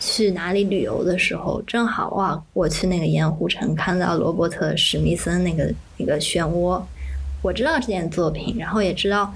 [0.00, 6.82] 去哪里旅游的时候，正好哇，我去那个盐湖城看到罗伯特史密森那个那个漩涡，
[7.40, 9.32] 我知道这件作品，然后也知道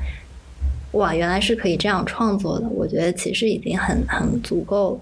[0.91, 2.67] 哇，原来是可以这样创作的。
[2.69, 5.01] 我觉得其实已经很很足够了，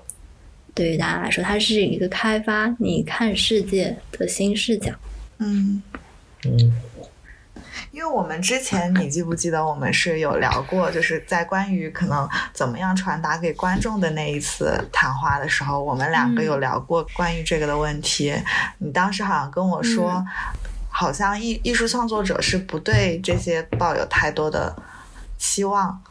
[0.75, 4.93] 对于大家来说，它是一个开发你看世界的新视角。
[5.39, 5.83] 嗯
[6.45, 6.73] 嗯。
[7.91, 18.35] 因为我们之前你记不记得我们是有聊过，就是在关于可能怎么样传达给观众的那一次谈话的时候，我们两个有聊过关于这个的问题。
[18.79, 20.25] 你当时好像跟我说，
[20.89, 24.75] 好像艺艺术创作者是不对这些抱有太多的
[25.39, 26.03] 期望。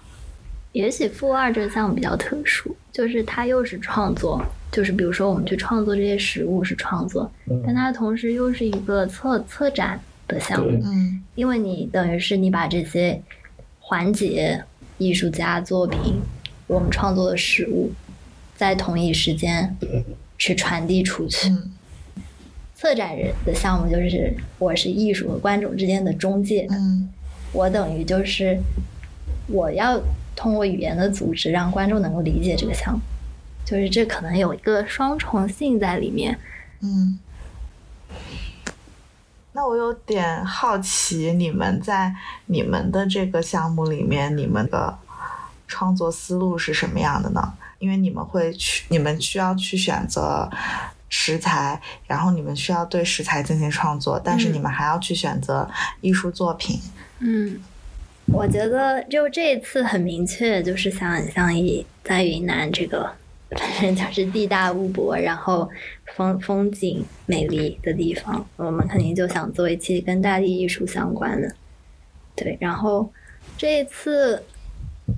[0.71, 7.29] 也许负二这个项目比较特殊，就是它又是创作，就是比如说我们去创作这些食物是创作，
[7.65, 9.99] 但它同时又是一个策策展。
[10.25, 13.21] 的项目，嗯，因为你等于是你把这些
[13.81, 14.63] 环节、
[14.97, 16.21] 艺术家作品、
[16.65, 17.91] 我们创作的食物，
[18.55, 19.75] 在同一时间
[20.37, 21.51] 去传递出去。
[22.73, 27.09] 策展人的项目就是我是艺术和观众之间的中介，嗯，
[27.51, 28.57] 我等于就是
[29.47, 30.01] 我要
[30.43, 32.99] 通过语言的组织让观众能够理解这个项目，
[33.63, 36.37] 就是这可能有一个双重性在里面，
[36.81, 37.17] 嗯。
[39.53, 42.13] 那我有点好奇，你们在
[42.47, 44.97] 你们的这个项目里面，你们的
[45.65, 47.53] 创作思路是什么样的呢？
[47.79, 50.49] 因为你们会去，你们需要去选择
[51.07, 55.69] 食材，然后你们需要对食材进行创作，但是你们还要去选择
[56.01, 56.77] 艺术作品。
[57.19, 57.61] 嗯，
[58.31, 63.11] 我觉得就这一次很明确，就是像像以在云南这个，
[63.51, 65.69] 反正就是地大物博，然后。
[66.15, 71.51] 风风景美丽的地方，我们肯定就想做一期跟大地艺术相关的。
[72.35, 73.11] 对，然后
[73.57, 74.43] 这一次，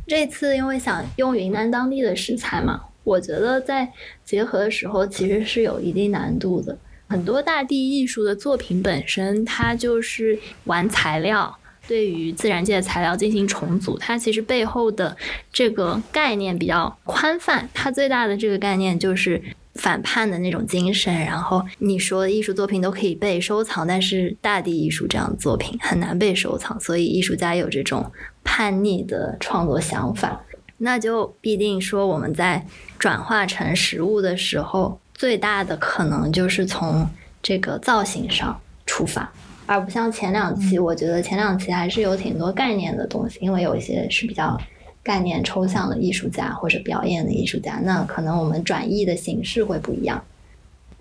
[0.07, 3.91] 这次因为想用云南当地的食材嘛，我觉得在
[4.23, 6.77] 结合的时候其实是有一定难度的。
[7.09, 15.15] 很多大地艺术的作品本身，它就是玩材料，对于自然界的材料进行重组，它其实背后的
[15.51, 17.69] 这个概念比较宽泛。
[17.73, 19.41] 它最大的这个概念就是。
[19.75, 28.09] 反叛的那种精神，然后你说艺术作品都可以被收藏，但是大地艺术这样的作品很难被收藏，所以艺术家有这种
[28.41, 30.41] 叛逆的创作想法，
[30.77, 32.65] 那就必定说我们在
[32.97, 37.05] 转化成实物的时候，最大的可能就是从
[37.43, 39.29] 这个造型上出发，
[39.65, 44.59] 而不像前两期，我觉得前两期还是有挺多概念的东西，因为有一些是比较。
[45.05, 50.19] 概念抽象的艺术家或者表演的艺术家，那可能我们转译的形式会不一样。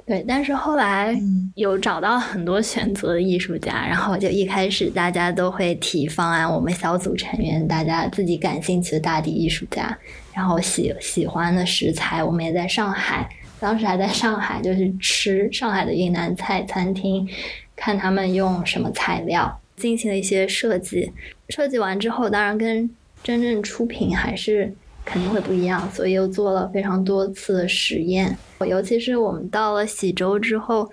[0.04, 1.18] 对，但是后来
[1.54, 9.96] 有找到很多选择的艺术家，然后就一开始大家都会提方案，我们小组成员大家自己感兴趣的大地艺术家，
[10.34, 13.26] 然后喜喜欢的食材，我们也在上海，
[13.58, 17.26] 当时还在上海，就是吃上海的云南菜餐厅，
[17.76, 21.12] 看他们用什么材料进行了一些设计，
[21.48, 22.88] 设计完之后，当然跟
[23.22, 24.72] 真正出品还是
[25.04, 28.36] 肯定会不一样，所以又做了非常多次的实验。
[28.66, 30.90] 尤其是我们到了喜洲之后，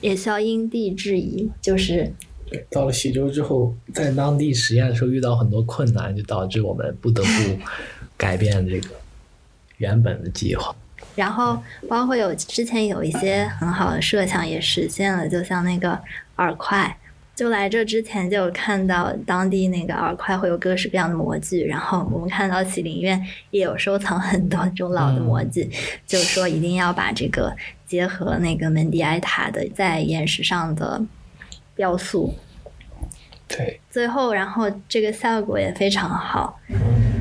[0.00, 1.50] 也需要因地制宜。
[1.60, 2.12] 就是
[2.50, 7.58] 对到了喜洲之后，在当地实验的时候遇到很多困难，就导致我们不得不
[8.16, 8.90] 改变这个
[9.78, 10.74] 原本的计划。
[11.18, 16.00] 然后包括有之前有一些很好的设想也实现了，就像那个
[16.36, 16.96] 耳块。
[17.34, 25.70] 就来这之前就有看到当地那个耳块会有各式各样的模具，然后我们看到喜林院也有收藏很多这种老的模具，
[26.04, 27.54] 就是说一定要把这个
[27.86, 31.00] 结合那个门迪埃塔的在岩石上的
[31.76, 32.34] 雕塑。
[33.46, 33.80] 对。
[33.88, 36.58] 最后，然后这个效果也非常好。
[36.68, 37.17] 嗯。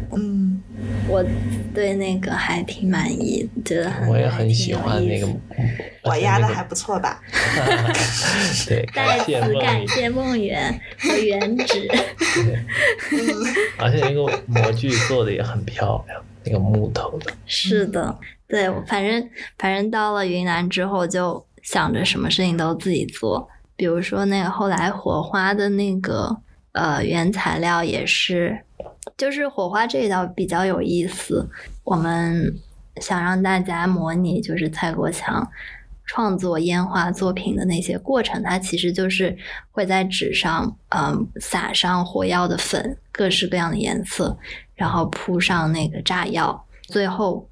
[1.07, 1.23] 我
[1.73, 5.27] 对那个还挺满意，觉得很我也很喜欢那个。
[6.03, 7.21] 我压的还不错吧？
[8.65, 11.85] 对，再次感谢梦圆和原纸。
[13.77, 17.33] 而且那个模具做的也很漂亮，那个木头的。
[17.45, 18.17] 是的，
[18.47, 23.45] 对，反正反正到了云南之后，就想着什么事情都自己做。
[23.75, 26.35] 比如说那个后来火花的那个
[26.77, 28.63] 呃原材料也是。
[29.15, 31.49] 就是火花这一道比较有意思，
[31.83, 32.53] 我们
[32.97, 35.49] 想让大家模拟，就是蔡国强
[36.05, 38.43] 创作烟花作品的那些过程。
[38.43, 39.35] 它其实就是
[39.71, 44.37] 会在纸上，嗯，撒上火药的粉，各式各样的颜色，
[44.75, 47.46] 然后铺上那个炸药，最后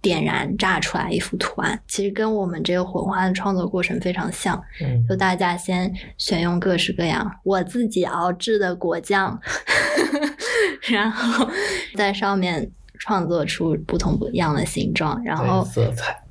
[0.00, 1.80] 点燃炸出来一幅图案。
[1.88, 4.62] 其实跟我们这个火花的创作过程非常像。
[4.82, 9.40] 嗯，就大家先选用各式各样我自己熬制的果酱。
[10.90, 11.48] 然后
[11.94, 16.22] 在上面创作出不同不一样的形状，然后色彩，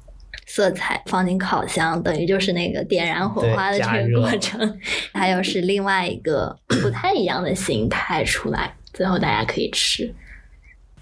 [0.46, 4.80] 色彩放进烤箱，等于就是那个点燃火花的这个过程。
[5.14, 10.14] 还有是另外一个不太一样的形态出来，最后大家可以吃。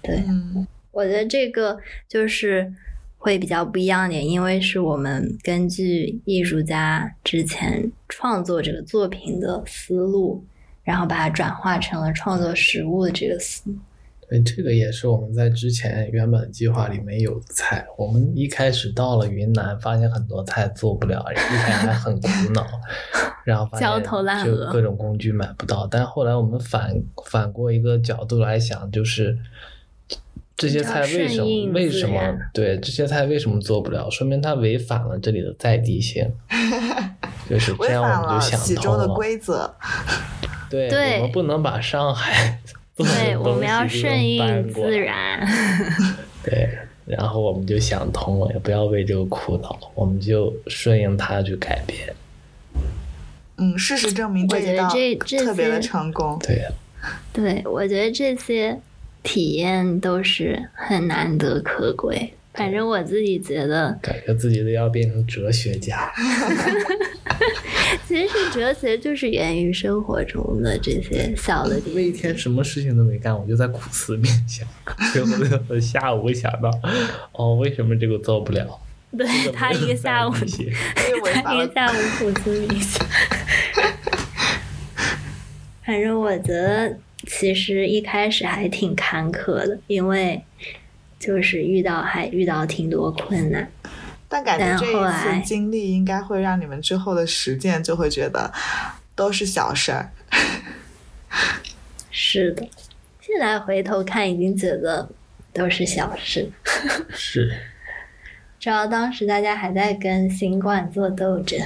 [0.02, 0.22] 对，
[0.98, 1.78] 我觉得这个
[2.08, 2.72] 就是
[3.18, 10.44] 会比较不一样点，因为是我们根据艺术家之前创作这个作品的思路。
[10.88, 13.76] 然后把它转化成了创作食物的这个思路。
[14.26, 17.86] 对，这个也是我们在之前原本计划里面有的菜。
[17.98, 22.66] 我们一开始到了云南，发现很多菜做不了，一开始还很苦恼，
[23.44, 25.86] 然后发现焦头烂就额各种工具买不到。
[25.86, 26.90] 但后来我们反
[27.26, 29.36] 反过一个角度来想，就是
[30.58, 32.20] 这些菜为什么为什么
[32.52, 34.10] 对这些菜为什么做不了？
[34.10, 36.30] 说明它违反了这里的在地性。
[37.48, 39.14] 就是这样，我们就想通了的。
[39.14, 39.74] 规则。
[40.68, 42.60] 对，对我们不能把上海
[42.94, 45.48] 对，我们要顺应自然。
[46.42, 46.68] 对，
[47.06, 52.14] 然后我们就想通了，也不要为这个苦恼，我们就顺应它去改变。
[53.56, 56.38] 嗯，事实证明我觉得这一道这这特别的些成功。
[56.40, 56.66] 对，
[57.32, 58.78] 对，我觉得这些
[59.28, 62.32] 体验都是很难得可贵。
[62.54, 66.10] 反正我自己觉得，感觉自己都要变成哲学家。
[68.08, 74.66] 其实是哲学就是源于生活中的这些小的我一天什么事情都没干，我就在苦思冥想，
[75.12, 75.30] 最后
[75.68, 76.70] 我下午想到，
[77.32, 78.80] 哦，为什么这个做不了？
[79.16, 83.06] 对他一个下午，他一个下午苦思冥想。
[85.84, 86.98] 反正我觉得，
[87.28, 90.42] 其实一开始还挺坎坷的，因为
[91.18, 93.70] 就是遇到还遇到挺多困难。
[94.28, 98.52] 但感觉这一后来次经历应该会让你们之后的实践就会觉得
[99.14, 100.10] 都是小事儿。
[102.10, 102.66] 是的，
[103.20, 105.08] 现在回头看，已经觉得
[105.52, 106.50] 都是小事。
[107.10, 107.50] 是
[108.58, 111.60] 主要当时大家还在跟新冠做斗争。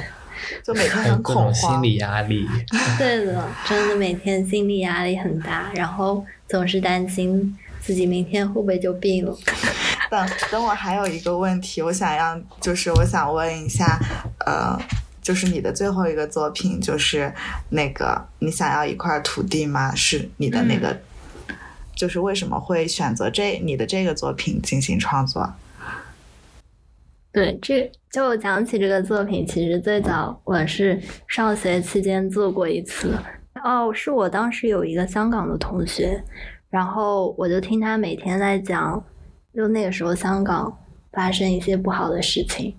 [0.64, 1.82] 就每天很恐各种心。
[1.82, 2.47] 理压力。
[2.99, 9.36] 对的，真的每天心理压力很大，然后总是担心自己明天会不会就病了。
[10.11, 13.99] 等等，我还有一个问题，我想要就是我想问一下，
[14.45, 14.78] 呃，
[15.22, 17.32] 就是你的最后一个作品，就是
[17.70, 19.95] 那个你想要一块土地吗？
[19.95, 21.01] 是你的那个，
[21.97, 25.55] 就是为什么会选择这你的这个作品进行创作？
[27.33, 33.16] 对，这就讲起这个作品，其实最早我是上学期间做过一次。
[33.64, 36.22] 哦，是我当时有一个香港的同学，
[36.68, 39.03] 然后我就听他每天在讲，
[39.55, 40.76] 就那个时候香港
[41.11, 42.74] 发生一些不好的事情，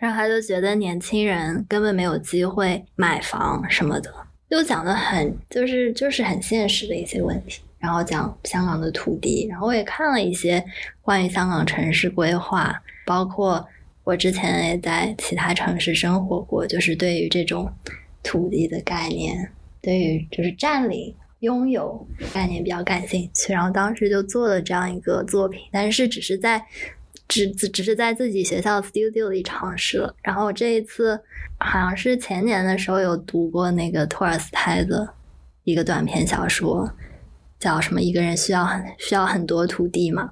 [0.00, 4.10] 然后他就觉得年轻人根本没有机会买房什么的，
[4.48, 7.60] 就讲的很就是就是很现实的一些问题。
[7.78, 10.64] 然后讲香港的土地，然后我也看了一些
[11.02, 12.74] 关于香港城市规划，
[13.06, 13.66] 包括
[14.02, 17.72] 我之前也在其他城市生活过，就是对于这种
[18.22, 19.50] 土地的概念，
[19.80, 23.52] 对于就是占领、拥有概念比较感兴趣。
[23.52, 26.62] 然后当时就做了这样一个作品，但是只是在
[27.28, 30.14] 只只只是在自己学校 studio 里尝试了。
[30.22, 31.18] 然后这一次
[31.58, 35.08] 好像是前年的时候有读过那个托尔斯泰的
[35.64, 36.90] 一个短篇小说，
[37.58, 38.02] 叫什么？
[38.02, 40.30] 一个人需要很需要很多土地嘛。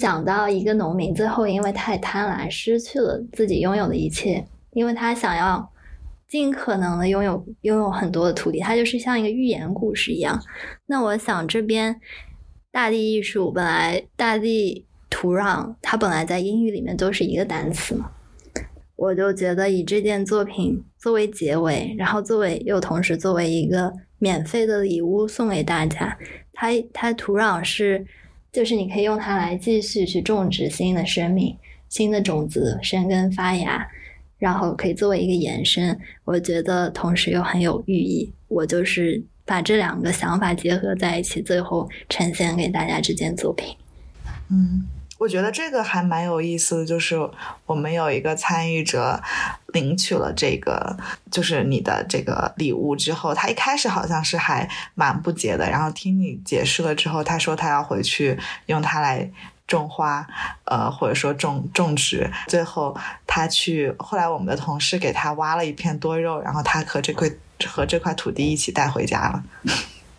[0.00, 4.42] 讲到一个农民最后因为太贪婪，失去了自己拥有的一切，
[4.72, 5.70] 因为他想要
[6.26, 10.40] 尽可能的拥有拥有很多的土地，他就是像一个寓言故事一样。
[10.86, 12.00] 那我想这边
[12.72, 18.10] 大地艺术本来大地土壤，它本来在英语里面都是一个单词嘛，
[18.96, 26.16] 我就觉得以这件作品作为结尾，然后作为又同时作为一个免费的礼物送给大家，
[26.54, 28.06] 它它土壤是。
[28.52, 31.56] 就是你可以用它来继续去种植新的生命、
[31.88, 33.86] 新的种子生根发芽，
[34.38, 35.98] 然后可以作为一个延伸。
[36.24, 38.32] 我觉得同时又很有寓意。
[38.48, 43.76] 我就是把这两个想法结合在一起，最后呈现给大家这件作品。
[44.50, 44.84] 嗯，
[45.20, 47.14] 我觉得这个还蛮有意思的，就是
[47.66, 49.22] 我们有一个参与者
[49.74, 50.96] 领取了这个，
[51.30, 59.30] 就是你的这个礼物之后，他一开始好像是还蛮不解的，然后听你解释了之后，他说他要回去用它来
[59.66, 60.26] 种花，
[60.64, 62.30] 呃，或者说种种植。
[62.48, 62.96] 最后
[63.26, 67.30] 他去，后来我们的同事给他挖了一片多肉，然后他和这块
[67.66, 69.44] 和这块土地一起带回家了。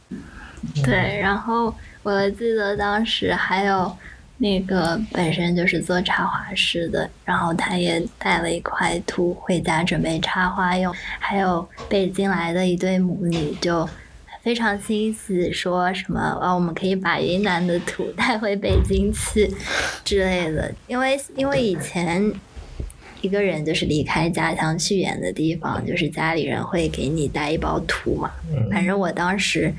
[0.86, 1.74] 对，然后
[2.04, 3.98] 我记得当时还有
[4.42, 13.88] 那个本身就是做插花师的，然后他也带了一块土回家准备插花用，还有北京来的一对母女就
[14.42, 19.48] 非常欣喜，说什么啊，我们可以把云南的土带回北京去
[20.04, 22.34] 之类的，因为因为以前。
[23.22, 28.32] 一个人就是离开家乡去远的地方，就是家里人会给你带一包土嘛。
[28.72, 29.72] 反正我当时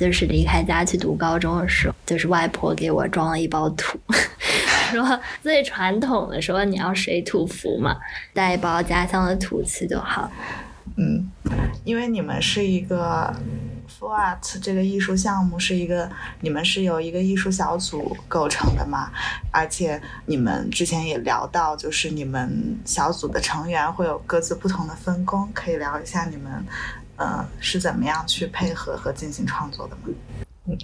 [0.00, 4.00] 就是离开家去读高中的时候，就是外婆给我装了一包土，
[4.90, 7.94] 说最传统的说你要水土服嘛，
[8.32, 10.32] 带一包家乡的土去就好。
[10.96, 11.30] 嗯，
[11.84, 13.30] 因为你们是一个
[14.00, 19.10] Full Art 这个艺术项目是一个，你们是由一个艺术小组构成的嘛？
[19.52, 26.50] 而且你们之前也聊到，就是你们小组的成员会有各自不同的分工，可以聊一下你们，
[27.16, 30.14] 呃，是怎么样去配合和进行创作的吗？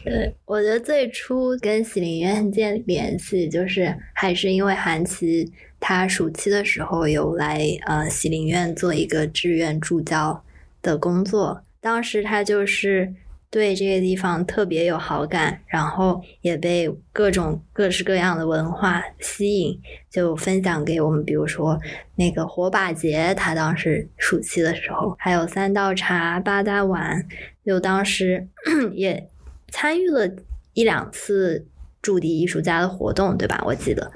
[0.05, 5.51] 对，我觉得最初跟喜林院建联系，就是还是因为韩琦
[5.81, 10.43] 他暑期的时候有来呃喜林院做一个志愿助教
[10.83, 13.15] 的工作，当时他就是
[13.49, 19.81] 对这个地方特别有好感，然后也被各种各式各样的文化吸引，
[20.11, 21.79] 就分享给我们，比如说
[22.17, 27.25] 那个火把节，他当时暑期的时候，还有三道茶、八大碗，
[27.65, 28.49] 就当时
[28.93, 29.29] 也。
[29.71, 30.29] 参与了
[30.75, 31.67] 一两次
[32.03, 33.63] 驻地艺术家的活动，对吧？
[33.65, 34.11] 我记得，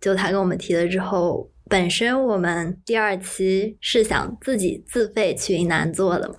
[0.00, 6.34] 就他跟我们提了之后，本身我们第二期是想自己自费去云南做的嘛，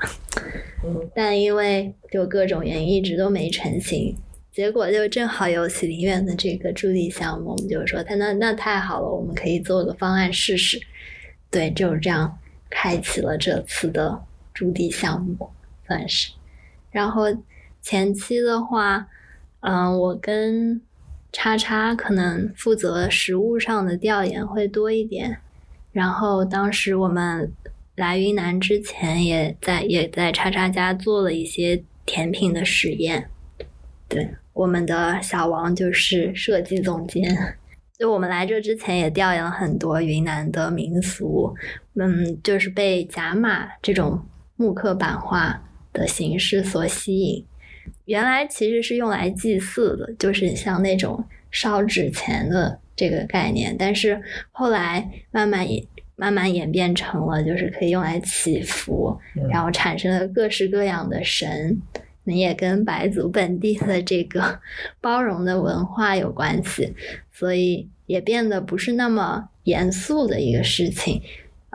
[1.16, 4.16] 但因为就各种原因一直都没成型。
[4.52, 10.80] 结果就正好有喜林院的这个驻地项目，我们就说他那那太好了，我们可以做个方案试试。
[11.52, 12.38] 对，就是这样
[12.70, 14.24] 开启了这次的
[14.54, 15.50] 驻地项目，
[15.88, 16.32] 算是，
[16.92, 17.26] 然后。
[17.88, 19.06] 前期的话，
[19.60, 20.82] 嗯，我跟
[21.38, 25.38] 叉叉可能负责食物上的调研会多一点。
[25.92, 27.52] 然后当时我们
[27.98, 33.30] 来云南之前，也在也在叉叉家做了一些甜品的实验。
[34.08, 37.36] 对，我们的小王就是设计总监。
[38.00, 41.54] 就我们来这之前也调研了很多云南的民俗，
[41.96, 44.26] 嗯，就是被甲马这种
[44.56, 45.62] 木刻版画
[45.92, 47.46] 的形式所吸引。
[48.06, 54.22] 原来其实是用来祭祀的，就是像那种烧纸钱的这个概念，但是
[54.52, 59.18] 后来慢慢演慢慢演变成了，就是可以用来祈福，
[59.50, 61.78] 然后产生了各式各样的神，
[62.24, 64.60] 也跟白族本地的这个
[65.02, 66.94] 包容的文化有关系，
[67.32, 71.22] 所以也变得不是那么严肃的一个事情。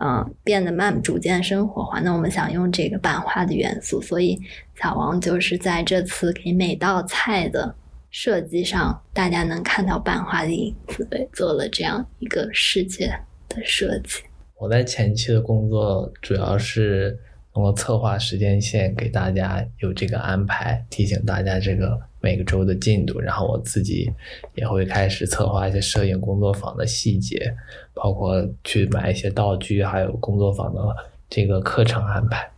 [0.03, 2.01] 嗯，变得慢逐渐生活化。
[2.01, 4.41] 那我们想用这个版画的元素，所以
[4.75, 7.75] 小王就是在这次给每道菜的
[8.11, 13.09] 设计上，大家能看到版画的影子，对，做了这样一个世界
[13.49, 14.23] 的设计。
[14.59, 17.19] 我在前期的工作主要是
[17.53, 22.01] 通过策划时间线，给大家有这个安排，提醒大家这个。
[22.21, 24.13] 每个周的进度，然后我自己
[24.55, 27.55] 也会开始策划一些摄影工作坊的细节，
[27.95, 30.81] 包括去买一些道具，还有工作坊的
[31.29, 32.51] 这个课程安排。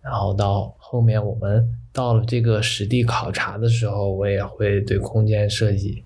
[0.00, 6.02] 然后到后面我们到了这个实地考察的时候，我也会对空间设计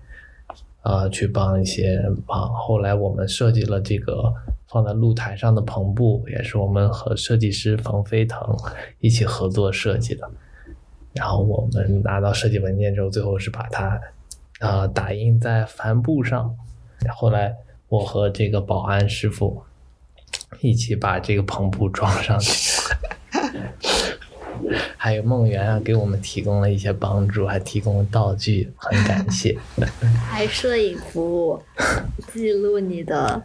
[0.81, 2.53] 啊去帮一些忙。
[2.53, 4.33] 后来我们设计了这个
[4.67, 8.39] 放在露台上的篷布，也是我们和设计师冯飞腾
[8.99, 10.29] 一起合作设计的。
[11.13, 13.99] 然后我们拿到设计文件之后，最后是把它，
[14.59, 16.55] 呃，打印在帆布上。
[17.15, 17.55] 后来
[17.89, 19.63] 我和这个保安师傅
[20.59, 22.81] 一起把这个篷布装上去。
[24.97, 29.57] 还有梦圆啊，给我们提供了一些帮助，还提供了道具，很感谢。
[30.29, 31.61] 还摄影服务，
[32.31, 33.43] 记录你的。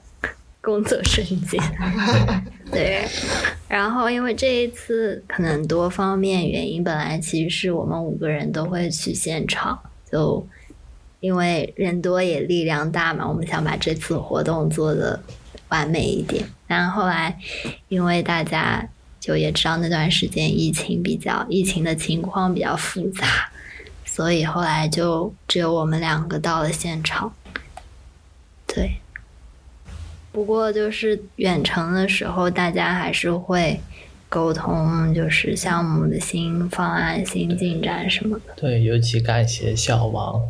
[0.61, 1.59] 工作瞬间，
[2.71, 3.07] 对。
[3.69, 9.79] 然后，因为这一次可能多方面原因，本来其实是我们五个人都会去现场，
[10.11, 10.47] 就
[11.21, 15.23] 因为人多也力量大嘛，我们想把这次活动做的
[15.69, 16.43] 完美一点。
[16.66, 17.39] 然后后来，
[17.89, 18.89] 因为大家
[19.21, 23.51] 就也知道那段时间疫情比较，疫情的情况比较复杂，
[24.07, 27.35] 所以后来就只有我们两个到了现场。
[28.66, 28.99] 对。
[30.31, 33.81] 不过就是远程的时候，大家还是会
[34.29, 38.55] 沟通，就是项目的新方案、新进展什么的。
[38.57, 40.41] 对，尤其感谢小王，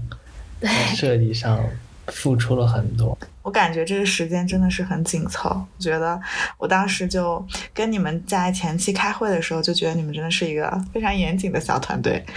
[0.61, 1.61] 在设计上
[2.09, 3.17] 付出了很多。
[3.43, 5.49] 我感觉这个时间真的是很紧凑。
[5.49, 6.21] 我觉得
[6.59, 12.23] 我当时就跟你们在前期开会的时候，就觉得你们真的是一个非常严谨的小团队。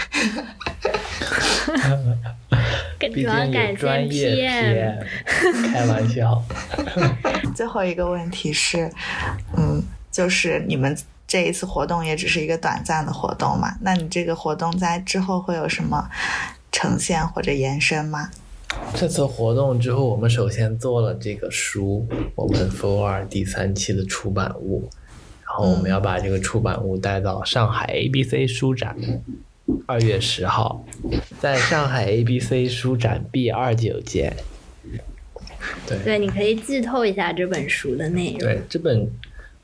[3.10, 4.98] 毕竟有专业
[5.72, 6.42] 开玩笑。
[7.56, 8.92] 最后一个问题是，
[9.58, 9.82] 嗯，
[10.12, 10.98] 就是你们
[11.28, 13.76] 这一次活动也只是一个短暂的活动嘛？
[13.82, 16.10] 那你这个活动在之后会有什么
[16.72, 18.30] 呈现或者延伸吗？
[18.96, 24.90] 这次活动之后，我们首先做了这个书，我们 For 二第三期的出版物，
[25.46, 28.96] 然后我们要把这个出版物带到上海 ABC 书展。
[29.86, 30.86] 二月十号，
[31.40, 34.36] 在上海 ABC 书展 B 二九间。
[35.88, 38.40] 对对，你可以剧透一下这本书的内容。
[38.40, 39.10] 对，这本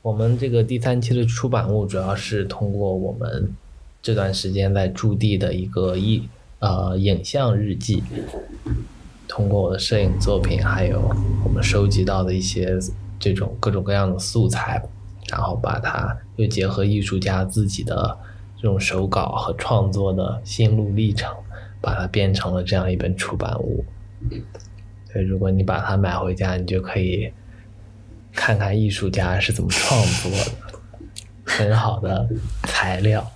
[0.02, 3.52] 我们这个第三期的出版物主要是通过我们
[4.00, 6.28] 这段时间在驻地的一个一
[6.60, 8.02] 呃影像日记。
[9.26, 11.00] 通过我的摄影作品，还有
[11.44, 12.78] 我们收集到的一些
[13.20, 14.82] 这种各种各样的素材，
[15.28, 18.18] 然后把它又结合艺术家自己的
[18.60, 21.32] 这种手稿和创作的心路历程，
[21.80, 23.84] 把它变成了这样一本出版物。
[25.12, 27.32] 所以，如果你把它买回家，你就可以
[28.32, 30.78] 看看艺术家是怎么创作的，
[31.44, 32.28] 很好的
[32.64, 33.26] 材料。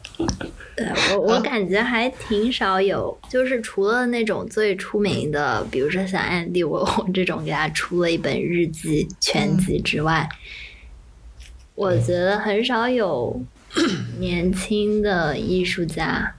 [0.76, 10.28] 对我，我感觉还挺少有，就是除了那种最出名的，比如说像安迪沃霍这种给他出了一本日记全集之外，
[11.74, 13.40] 我觉得很少有
[14.18, 16.34] 年轻的艺术家，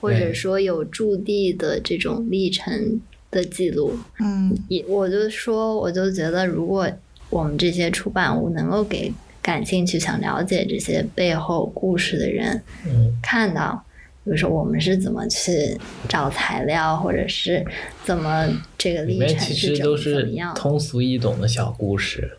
[0.00, 3.00] 或者说有驻地的这种历程
[3.30, 3.98] 的记录。
[4.20, 6.90] 嗯，也我就说，我就觉得，如果
[7.30, 9.12] 我们这些出版物能够给。
[9.42, 13.80] 感兴趣、想了解这些背后故事的人，嗯，看到，
[14.24, 17.64] 比如说我们是怎么去找材料，或者是
[18.04, 18.44] 怎么
[18.76, 22.36] 这个历程是怎么怎么样，通俗易懂的小故事。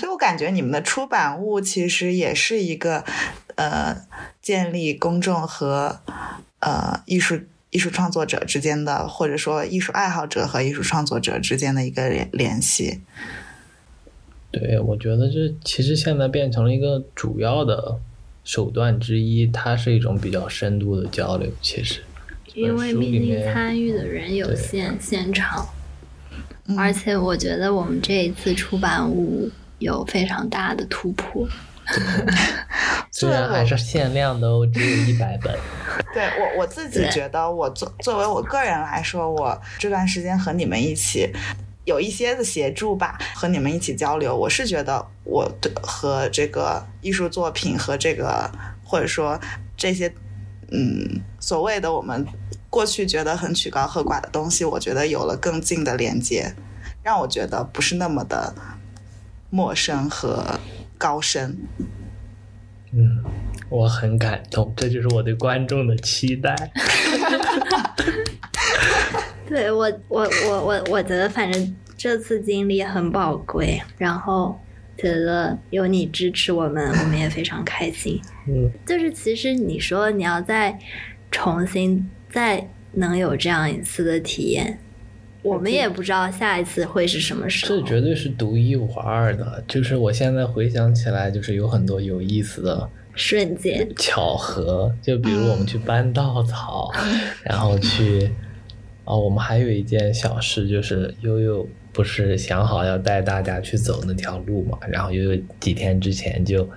[0.00, 3.04] 所以我感觉你们的出版物其实也是一个，
[3.56, 3.94] 呃，
[4.40, 6.00] 建立公众和
[6.60, 7.38] 呃艺术
[7.68, 13.02] 艺术创作者之间的，或者说艺术爱好者和艺术创作者之间的一个联联系。
[14.50, 18.00] 对，我觉得这其实现在变成了一个主要的
[18.42, 21.52] 手段之一，它是一种比较深度的交流。
[21.60, 22.00] 其实，
[22.54, 25.68] 因为毕竟参与的人有限，现场，
[26.78, 29.50] 而且我觉得我们这一次出版物
[29.80, 31.48] 有非常大的突破。
[33.10, 35.52] 虽然还是限量的哦，只有一百本。
[36.14, 41.32] 对我我自己觉得，我作作为我个人来说，我这段时间和你们一起。
[41.86, 44.36] 有一些的协助吧，和你们一起交流。
[44.36, 48.48] 我是觉得，我的和这个艺术作品和这个，
[48.84, 49.40] 或者说
[49.76, 50.12] 这些，
[50.70, 52.24] 嗯，所谓的我们
[52.68, 56.54] 过去觉得很曲高和寡的东西，我觉得有了更近的连接，
[57.02, 58.54] 让我觉得不是那么的
[59.50, 60.58] 陌生和
[60.96, 61.56] 高深。
[62.92, 63.22] 嗯，
[63.68, 66.54] 我很感动，这就是我对观众的期待。
[69.48, 74.58] 对我，我，我，我，我觉得反正这次经历很宝贵，然后
[74.96, 78.20] 觉得有你支持我们， 我们也非常开心。
[78.48, 80.78] 嗯，就是其实你说你要再
[81.30, 84.78] 重新再能有这样一次的体验，
[85.42, 87.80] 我们也不知道下一次会是什么时候。
[87.80, 89.62] 这绝对是独一无二的。
[89.66, 94.94] 就是我现在回想起来，就是有很多有意思的瞬间、巧合。
[95.02, 96.90] 就比如我们去搬稻草，
[97.42, 98.30] 然后去。
[99.04, 104.78] 哦，我们还有一件小事，就是悠悠不是想好要带大家去走那条路嘛？
[104.86, 106.68] 然后悠悠几天之前就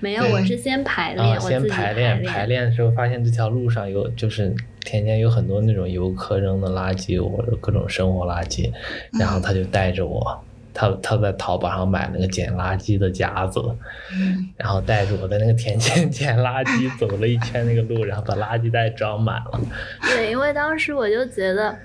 [0.00, 4.54] 没有，我是先排练，先排练，排练的时候发现这条路上有，就是
[4.84, 8.70] 天天有很多那种游客扔的垃圾或者各种生活垃圾，
[9.18, 10.38] 然后他就带着我。
[10.76, 13.62] 他他在淘宝上买那个捡垃圾的夹子，
[14.56, 19.60] 然后带着我在那个田间捡垃圾，走了一圈那个路，然后把垃圾袋装满了。
[20.02, 21.78] 对，因为当时我就觉得，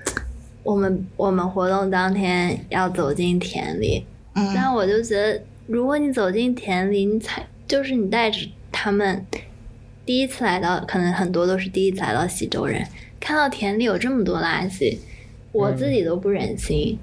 [0.64, 4.04] 我们我们活动当天要走进田里，
[4.56, 8.40] 但我就觉得，如果你走进田里，你才就是你带着
[8.72, 9.24] 他们
[10.04, 12.84] 第一次来到，可能很多都是第一次来到喜洲人，
[13.20, 14.98] 看到田里有这么多垃圾，
[15.52, 16.98] 我自己都不忍心。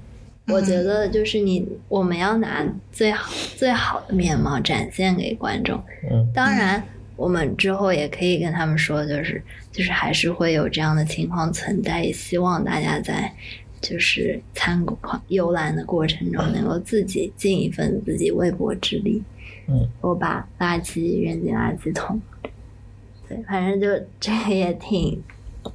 [0.48, 5.78] 我觉得就是你，我们要拿最好最好的面貌展现给观众。
[6.10, 6.82] 嗯，当然，
[7.16, 13.30] 我们之后也可以跟他们说，就是就是还是会有这样的情况存在，也希望大家在
[13.82, 19.22] 就是参观游览的过程中，能够自己尽一份自己微薄之力。
[19.66, 22.18] 嗯，我把垃圾扔进垃圾桶。
[23.28, 23.86] 对，反正就
[24.18, 25.22] 这个也挺，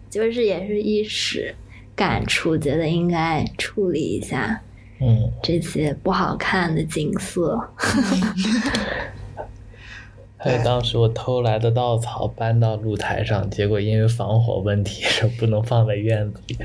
[0.09, 1.53] 就是也是一时。
[1.95, 4.59] 感触，觉得应该处理一下，
[4.99, 7.69] 嗯，这些不好看的景色。
[10.37, 16.57] 还有当时我偷来的稻草搬到露台上，结果因为防火问题，说 不能放在院子里，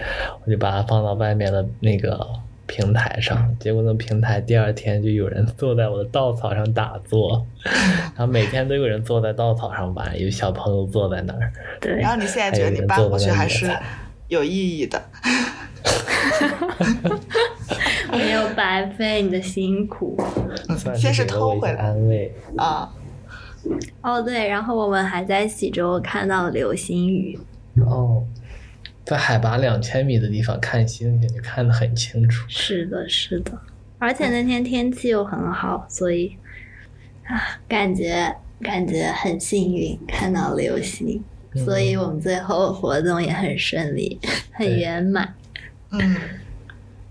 [0.47, 2.27] 我就把它放到外面的那个
[2.69, 3.53] 平台上。
[3.59, 7.45] 结果那平台第二天就有人坐在我的稻草上打坐，
[8.15, 11.53] 然后每天都有人坐在稻草上玩，有小朋友坐在那儿。
[11.81, 13.69] 对，然后你现在觉得你搬过去还是？
[14.29, 15.03] 有意义的，
[18.13, 20.15] 没有白费你的辛苦。
[20.95, 22.93] 先是偷回来安慰啊。
[24.03, 27.39] 哦，对，然后我们还在喜洲看到流星雨。
[27.87, 28.23] 哦，
[29.09, 32.45] 在海拔两千米的地方看星星，就看得很清楚。
[32.47, 33.59] 是的，是的，
[33.99, 36.37] 而且那天天气又很好，所以
[37.25, 41.25] 啊，感觉感觉很幸运看到流星。
[41.55, 44.21] 所以我们最后活动也很顺利，
[44.53, 45.35] 很圆满。
[45.91, 46.15] 嗯，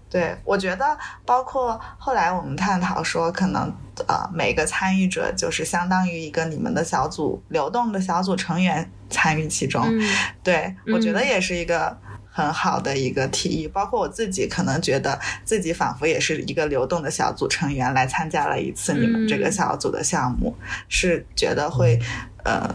[0.10, 3.72] 对，我觉得包括后来我们探讨说，可能
[4.08, 9.84] 呃每个参与者就是相当于一个你们的小组流动的小组成员参与其中。
[9.86, 10.02] 嗯
[10.42, 11.98] 对，我觉得也是一个
[12.32, 13.68] 很好的一个提议。
[13.68, 20.56] 包括我自己，可能觉得自己仿佛也是一个流动的小组成员来参加了一次你们这个小组的项目，
[20.88, 22.00] 是觉得会
[22.46, 22.74] 呃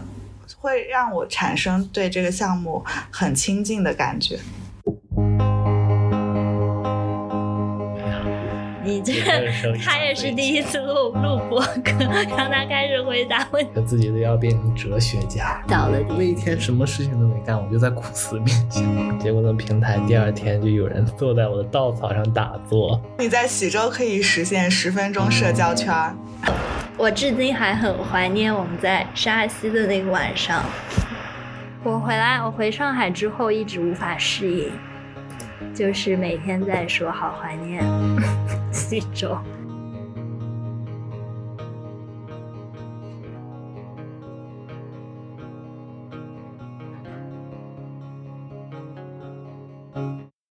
[0.59, 4.37] 会让我产生对这个项目很亲近的感觉。
[8.83, 9.13] 你这
[9.83, 11.93] 他也是第一次录录播客，
[12.37, 13.71] 让他开始回答问题。
[13.75, 15.63] 我自己都要变成哲学家。
[15.67, 19.19] 到了那一天什么事情都没干，我就在苦思冥想。
[19.19, 23.01] 结果那平台第二天就有人坐在我的稻草上打坐。
[23.17, 26.15] 你在喜洲可以实现十分钟社交圈儿。
[26.97, 30.63] 我至今还很怀念我们在沙溪的那个晚上。
[31.83, 34.71] 我回来，我回上海之后一直无法适应，
[35.73, 37.83] 就是每天在说好怀念
[38.71, 39.37] 西周。